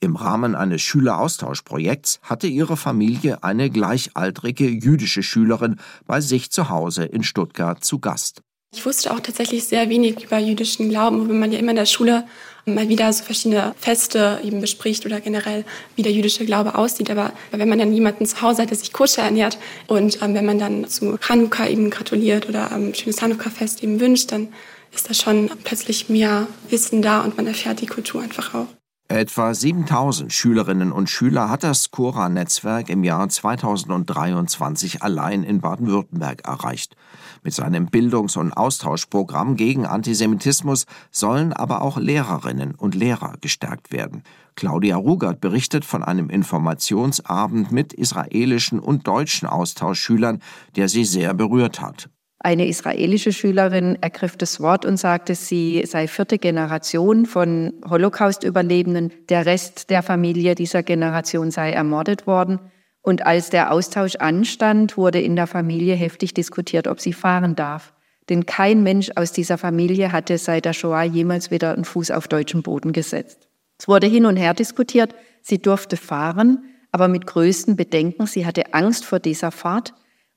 Im 0.00 0.16
Rahmen 0.16 0.54
eines 0.54 0.80
Schüleraustauschprojekts 0.80 2.20
hatte 2.22 2.46
ihre 2.46 2.78
Familie 2.78 3.44
eine 3.44 3.68
gleichaltrige 3.68 4.66
jüdische 4.66 5.22
Schülerin 5.22 5.76
bei 6.06 6.22
sich 6.22 6.50
zu 6.50 6.70
Hause 6.70 7.04
in 7.04 7.22
Stuttgart 7.22 7.84
zu 7.84 7.98
Gast. 7.98 8.40
Ich 8.74 8.86
wusste 8.86 9.12
auch 9.12 9.20
tatsächlich 9.20 9.64
sehr 9.64 9.90
wenig 9.90 10.24
über 10.24 10.38
jüdischen 10.38 10.88
Glauben, 10.88 11.28
wenn 11.28 11.38
man 11.38 11.52
ja 11.52 11.58
immer 11.58 11.70
in 11.70 11.76
der 11.76 11.84
Schule 11.84 12.24
mal 12.66 12.88
wieder 12.88 13.12
so 13.12 13.24
verschiedene 13.24 13.74
Feste 13.78 14.40
eben 14.42 14.60
bespricht 14.60 15.04
oder 15.06 15.20
generell, 15.20 15.64
wie 15.96 16.02
der 16.02 16.12
jüdische 16.12 16.44
Glaube 16.44 16.76
aussieht. 16.76 17.10
Aber 17.10 17.32
wenn 17.50 17.68
man 17.68 17.78
dann 17.78 17.92
jemanden 17.92 18.26
zu 18.26 18.40
Hause 18.40 18.62
hat, 18.62 18.70
der 18.70 18.78
sich 18.78 18.92
koscher 18.92 19.22
ernährt 19.22 19.58
und 19.86 20.22
ähm, 20.22 20.34
wenn 20.34 20.46
man 20.46 20.58
dann 20.58 20.88
zu 20.88 21.18
Hanukkah 21.20 21.68
eben 21.68 21.90
gratuliert 21.90 22.48
oder 22.48 22.70
ähm, 22.74 22.94
schönes 22.94 23.20
Hanukkah-Fest 23.20 23.82
eben 23.82 24.00
wünscht, 24.00 24.32
dann 24.32 24.48
ist 24.94 25.10
da 25.10 25.14
schon 25.14 25.50
plötzlich 25.64 26.08
mehr 26.08 26.46
Wissen 26.68 27.02
da 27.02 27.22
und 27.22 27.36
man 27.36 27.46
erfährt 27.46 27.80
die 27.80 27.86
Kultur 27.86 28.22
einfach 28.22 28.54
auch. 28.54 28.66
Etwa 29.08 29.52
7000 29.52 30.32
Schülerinnen 30.32 30.90
und 30.90 31.10
Schüler 31.10 31.50
hat 31.50 31.62
das 31.62 31.90
Cora-Netzwerk 31.90 32.88
im 32.88 33.04
Jahr 33.04 33.28
2023 33.28 35.02
allein 35.02 35.42
in 35.42 35.60
Baden-Württemberg 35.60 36.48
erreicht. 36.48 36.96
Mit 37.42 37.52
seinem 37.52 37.88
Bildungs- 37.88 38.38
und 38.38 38.54
Austauschprogramm 38.54 39.56
gegen 39.56 39.84
Antisemitismus 39.84 40.86
sollen 41.10 41.52
aber 41.52 41.82
auch 41.82 41.98
Lehrerinnen 41.98 42.74
und 42.74 42.94
Lehrer 42.94 43.34
gestärkt 43.42 43.92
werden. 43.92 44.22
Claudia 44.56 44.96
Rugert 44.96 45.38
berichtet 45.42 45.84
von 45.84 46.02
einem 46.02 46.30
Informationsabend 46.30 47.72
mit 47.72 47.92
israelischen 47.92 48.80
und 48.80 49.06
deutschen 49.06 49.46
Austauschschülern, 49.46 50.40
der 50.76 50.88
sie 50.88 51.04
sehr 51.04 51.34
berührt 51.34 51.82
hat. 51.82 52.08
Eine 52.44 52.68
israelische 52.68 53.32
Schülerin 53.32 53.96
ergriff 54.02 54.36
das 54.36 54.60
Wort 54.60 54.84
und 54.84 54.98
sagte, 54.98 55.34
sie 55.34 55.82
sei 55.86 56.06
vierte 56.06 56.36
Generation 56.36 57.24
von 57.24 57.72
Holocaust-Überlebenden. 57.88 59.12
Der 59.30 59.46
Rest 59.46 59.88
der 59.88 60.02
Familie 60.02 60.54
dieser 60.54 60.82
Generation 60.82 61.50
sei 61.50 61.70
ermordet 61.70 62.26
worden. 62.26 62.58
Und 63.00 63.24
als 63.24 63.48
der 63.48 63.72
Austausch 63.72 64.16
anstand, 64.16 64.98
wurde 64.98 65.22
in 65.22 65.36
der 65.36 65.46
Familie 65.46 65.94
heftig 65.94 66.34
diskutiert, 66.34 66.86
ob 66.86 67.00
sie 67.00 67.14
fahren 67.14 67.56
darf. 67.56 67.94
Denn 68.28 68.44
kein 68.44 68.82
Mensch 68.82 69.10
aus 69.16 69.32
dieser 69.32 69.56
Familie 69.56 70.12
hatte 70.12 70.36
seit 70.36 70.66
der 70.66 70.74
Shoah 70.74 71.02
jemals 71.02 71.50
wieder 71.50 71.72
einen 71.72 71.86
Fuß 71.86 72.10
auf 72.10 72.28
deutschem 72.28 72.62
Boden 72.62 72.92
gesetzt. 72.92 73.48
Es 73.78 73.88
wurde 73.88 74.06
hin 74.06 74.26
und 74.26 74.36
her 74.36 74.52
diskutiert. 74.52 75.14
Sie 75.40 75.62
durfte 75.62 75.96
fahren, 75.96 76.64
aber 76.92 77.08
mit 77.08 77.26
größten 77.26 77.74
Bedenken. 77.74 78.26
Sie 78.26 78.44
hatte 78.44 78.74
Angst 78.74 79.06
vor 79.06 79.18
dieser 79.18 79.50
Fahrt. 79.50 79.94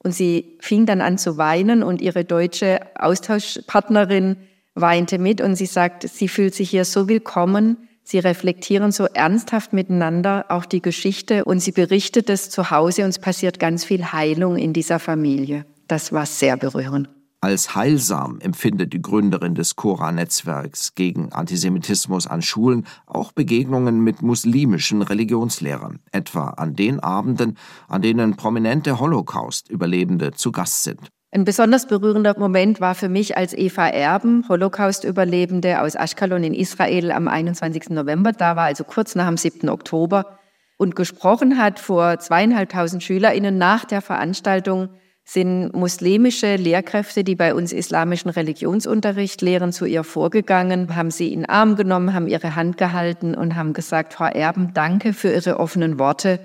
Und 0.08 0.14
sie 0.14 0.56
fing 0.62 0.86
dann 0.86 1.02
an 1.02 1.18
zu 1.18 1.36
weinen 1.36 1.84
und 1.84 2.00
ihre 2.00 2.24
deutsche 2.24 2.80
Austauschpartnerin 2.96 4.38
weinte 4.74 5.20
mit 5.20 5.42
und 5.42 5.58
sie 5.58 5.66
sagt, 5.66 6.08
sie 6.08 6.30
fühlt 6.30 6.56
sich 6.56 6.70
hier 6.70 6.86
so 6.86 7.10
willkommen. 7.10 7.90
Sie 8.04 8.20
reflektieren 8.20 8.94
so 8.94 9.04
ernsthaft 9.04 9.74
miteinander 9.74 10.46
auch 10.48 10.64
die 10.64 10.82
Geschichte 10.82 11.44
und 11.44 11.60
sie 11.60 11.74
berichtet 11.74 12.30
es 12.30 12.50
zu 12.50 12.72
Hause 12.72 13.04
und 13.04 13.10
es 13.10 13.20
passiert 13.20 13.60
ganz 13.60 13.84
viel 13.84 14.14
Heilung 14.14 14.56
in 14.56 14.72
dieser 14.72 15.00
Familie. 15.00 15.66
Das 15.90 16.14
war 16.14 16.26
sehr 16.26 16.56
berührend. 16.56 17.10
Als 17.40 17.76
heilsam 17.76 18.40
empfindet 18.40 18.94
die 18.94 19.02
Gründerin 19.02 19.54
des 19.54 19.76
Cora-Netzwerks 19.76 20.96
gegen 20.96 21.32
Antisemitismus 21.32 22.26
an 22.26 22.42
Schulen 22.42 22.88
auch 23.06 23.32
Begegnungen 23.32 24.00
mit 24.00 24.24
muslimischen 24.24 25.04
Religionslehrern, 25.04 26.00
etwa 26.12 26.50
an 26.50 26.76
den 26.76 27.00
Abenden, 27.00 27.56
an 27.88 28.02
denen 28.02 28.38
prominente 28.38 29.00
Holocaust-Überlebende 29.00 30.32
zu 30.32 30.52
Gast 30.52 30.84
sind. 30.84 31.12
Ein 31.32 31.46
besonders 31.46 31.88
berührender 31.88 32.34
Moment 32.40 32.82
war 32.82 32.96
für 32.96 33.10
mich, 33.10 33.38
als 33.38 33.54
Eva 33.54 33.88
Erben, 33.88 34.44
Holocaust-Überlebende 34.50 35.82
aus 35.82 35.94
Ashkelon 35.94 36.44
in 36.44 36.56
Israel 36.56 37.12
am 37.12 37.28
21. 37.28 37.92
November 37.92 38.32
da 38.32 38.56
war, 38.56 38.64
also 38.64 38.84
kurz 38.84 39.14
nach 39.14 39.28
dem 39.28 39.38
7. 39.38 39.70
Oktober, 39.70 40.40
und 40.78 40.96
gesprochen 40.96 41.60
hat 41.60 41.80
vor 41.80 42.18
zweieinhalbtausend 42.18 43.04
SchülerInnen 43.04 43.60
nach 43.60 43.86
der 43.86 44.02
Veranstaltung 44.02 44.90
sind 45.30 45.74
muslimische 45.74 46.56
Lehrkräfte, 46.56 47.26
die 47.26 47.36
bei 47.36 47.54
uns 47.54 47.74
islamischen 47.74 48.30
Religionsunterricht 48.30 49.42
lehren, 49.42 49.74
zu 49.74 49.86
ihr 49.86 50.06
vorgegangen, 50.06 50.96
haben 50.96 51.12
sie 51.12 51.34
in 51.34 51.42
den 51.42 51.50
Arm 51.50 51.76
genommen, 51.76 52.14
haben 52.14 52.28
ihre 52.28 52.56
Hand 52.56 52.78
gehalten 52.78 53.36
und 53.36 53.56
haben 53.58 53.74
gesagt, 53.74 54.14
Frau 54.14 54.28
Erben, 54.28 54.72
danke 54.74 55.12
für 55.12 55.34
Ihre 55.34 55.60
offenen 55.60 56.00
Worte. 56.00 56.40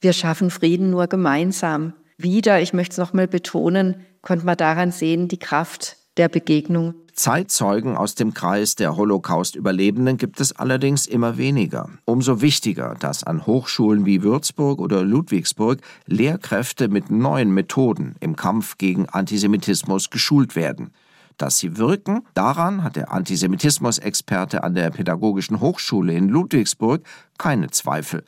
Wir 0.00 0.12
schaffen 0.12 0.50
Frieden 0.50 0.90
nur 0.90 1.06
gemeinsam. 1.06 1.94
Wieder, 2.18 2.60
ich 2.60 2.72
möchte 2.72 2.94
es 2.94 2.98
nochmal 2.98 3.28
betonen, 3.28 4.04
konnte 4.20 4.44
man 4.44 4.56
daran 4.56 4.90
sehen, 4.90 5.28
die 5.28 5.38
Kraft 5.38 5.96
der 6.16 6.28
Begegnung. 6.28 6.94
Zeitzeugen 7.12 7.96
aus 7.96 8.16
dem 8.16 8.34
Kreis 8.34 8.74
der 8.74 8.96
Holocaust-Überlebenden 8.96 10.16
gibt 10.16 10.40
es 10.40 10.52
allerdings 10.52 11.06
immer 11.06 11.36
weniger. 11.36 11.88
Umso 12.04 12.40
wichtiger, 12.40 12.96
dass 12.98 13.22
an 13.22 13.46
Hochschulen 13.46 14.04
wie 14.04 14.22
Würzburg 14.22 14.80
oder 14.80 15.02
Ludwigsburg 15.02 15.80
Lehrkräfte 16.06 16.88
mit 16.88 17.10
neuen 17.10 17.54
Methoden 17.54 18.16
im 18.18 18.34
Kampf 18.34 18.78
gegen 18.78 19.08
Antisemitismus 19.08 20.10
geschult 20.10 20.56
werden. 20.56 20.92
Dass 21.38 21.58
sie 21.58 21.78
wirken, 21.78 22.22
daran 22.34 22.82
hat 22.82 22.96
der 22.96 23.12
Antisemitismus-Experte 23.12 24.64
an 24.64 24.74
der 24.74 24.90
Pädagogischen 24.90 25.60
Hochschule 25.60 26.14
in 26.14 26.28
Ludwigsburg 26.28 27.02
keine 27.38 27.70
Zweifel. 27.70 28.24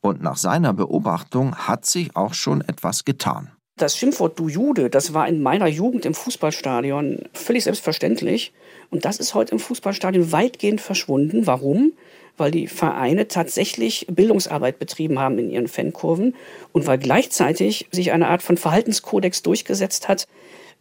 Und 0.00 0.22
nach 0.22 0.36
seiner 0.36 0.72
Beobachtung 0.72 1.54
hat 1.54 1.84
sich 1.84 2.16
auch 2.16 2.32
schon 2.32 2.62
etwas 2.62 3.04
getan. 3.04 3.50
Das 3.80 3.96
Schimpfwort 3.96 4.38
Du 4.38 4.48
Jude, 4.48 4.90
das 4.90 5.14
war 5.14 5.26
in 5.26 5.40
meiner 5.40 5.66
Jugend 5.66 6.04
im 6.04 6.12
Fußballstadion 6.12 7.20
völlig 7.32 7.64
selbstverständlich. 7.64 8.52
Und 8.90 9.06
das 9.06 9.16
ist 9.16 9.32
heute 9.32 9.52
im 9.52 9.58
Fußballstadion 9.58 10.32
weitgehend 10.32 10.82
verschwunden. 10.82 11.46
Warum? 11.46 11.92
Weil 12.36 12.50
die 12.50 12.66
Vereine 12.66 13.26
tatsächlich 13.26 14.06
Bildungsarbeit 14.10 14.78
betrieben 14.78 15.18
haben 15.18 15.38
in 15.38 15.50
ihren 15.50 15.66
Fankurven 15.66 16.34
und 16.72 16.86
weil 16.86 16.98
gleichzeitig 16.98 17.88
sich 17.90 18.12
eine 18.12 18.28
Art 18.28 18.42
von 18.42 18.58
Verhaltenskodex 18.58 19.42
durchgesetzt 19.42 20.08
hat, 20.08 20.28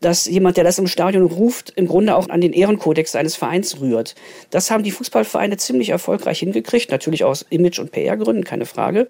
dass 0.01 0.25
jemand, 0.25 0.57
der 0.57 0.65
das 0.65 0.77
im 0.77 0.88
Stadion 0.88 1.23
ruft, 1.23 1.71
im 1.77 1.88
Grunde 1.88 2.17
auch 2.17 2.27
an 2.27 2.41
den 2.41 2.51
Ehrenkodex 2.51 3.13
seines 3.13 3.38
Vereins 3.38 3.79
rührt. 3.79 4.15
Das 4.49 4.71
haben 4.71 4.83
die 4.83 4.91
Fußballvereine 4.91 5.55
ziemlich 5.55 5.91
erfolgreich 5.91 6.39
hingekriegt, 6.39 6.91
natürlich 6.91 7.23
aus 7.23 7.45
Image- 7.49 7.79
und 7.79 7.93
PR-Gründen, 7.93 8.43
keine 8.43 8.65
Frage. 8.65 9.09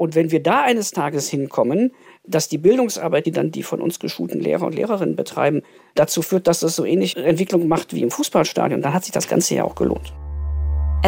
Und 0.00 0.14
wenn 0.14 0.30
wir 0.30 0.42
da 0.42 0.62
eines 0.62 0.92
Tages 0.92 1.28
hinkommen, 1.28 1.92
dass 2.30 2.48
die 2.48 2.58
Bildungsarbeit, 2.58 3.26
die 3.26 3.32
dann 3.32 3.50
die 3.50 3.62
von 3.62 3.80
uns 3.80 3.98
geschulten 3.98 4.40
Lehrer 4.40 4.66
und 4.66 4.74
Lehrerinnen 4.74 5.16
betreiben, 5.16 5.62
dazu 5.94 6.22
führt, 6.22 6.46
dass 6.46 6.62
es 6.62 6.76
so 6.76 6.84
ähnlich 6.84 7.16
Entwicklung 7.16 7.68
macht 7.68 7.92
wie 7.94 8.02
im 8.02 8.10
Fußballstadion, 8.10 8.82
dann 8.82 8.94
hat 8.94 9.04
sich 9.04 9.12
das 9.12 9.28
Ganze 9.28 9.56
ja 9.56 9.64
auch 9.64 9.74
gelohnt. 9.74 10.12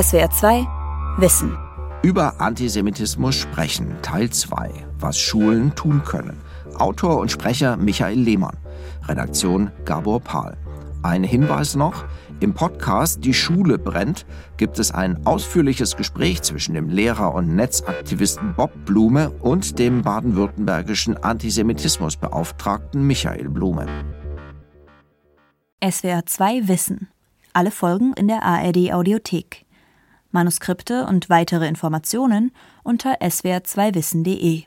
SWR 0.00 0.30
2 0.30 0.66
Wissen. 1.18 1.56
Über 2.02 2.40
Antisemitismus 2.40 3.36
sprechen, 3.36 3.94
Teil 4.02 4.30
2. 4.30 4.70
Was 4.98 5.18
Schulen 5.18 5.74
tun 5.74 6.02
können. 6.04 6.40
Autor 6.76 7.18
und 7.18 7.30
Sprecher 7.30 7.76
Michael 7.76 8.18
Lehmann. 8.18 8.56
Redaktion 9.06 9.70
Gabor 9.84 10.20
Pahl. 10.20 10.56
Ein 11.02 11.22
Hinweis 11.22 11.74
noch, 11.74 12.04
im 12.42 12.54
Podcast 12.54 13.24
Die 13.24 13.34
Schule 13.34 13.78
brennt 13.78 14.26
gibt 14.56 14.78
es 14.78 14.90
ein 14.90 15.26
ausführliches 15.26 15.96
Gespräch 15.96 16.42
zwischen 16.42 16.74
dem 16.74 16.88
Lehrer 16.88 17.34
und 17.34 17.54
Netzaktivisten 17.54 18.54
Bob 18.54 18.72
Blume 18.84 19.30
und 19.30 19.78
dem 19.78 20.02
baden-württembergischen 20.02 21.16
Antisemitismusbeauftragten 21.16 23.06
Michael 23.06 23.48
Blume. 23.48 23.86
SWR 25.84 26.26
2 26.26 26.68
Wissen. 26.68 27.08
Alle 27.52 27.70
Folgen 27.70 28.12
in 28.14 28.28
der 28.28 28.42
ARD 28.42 28.92
Audiothek. 28.92 29.64
Manuskripte 30.30 31.06
und 31.06 31.28
weitere 31.28 31.68
Informationen 31.68 32.52
unter 32.82 33.20
swr2wissen.de. 33.20 34.64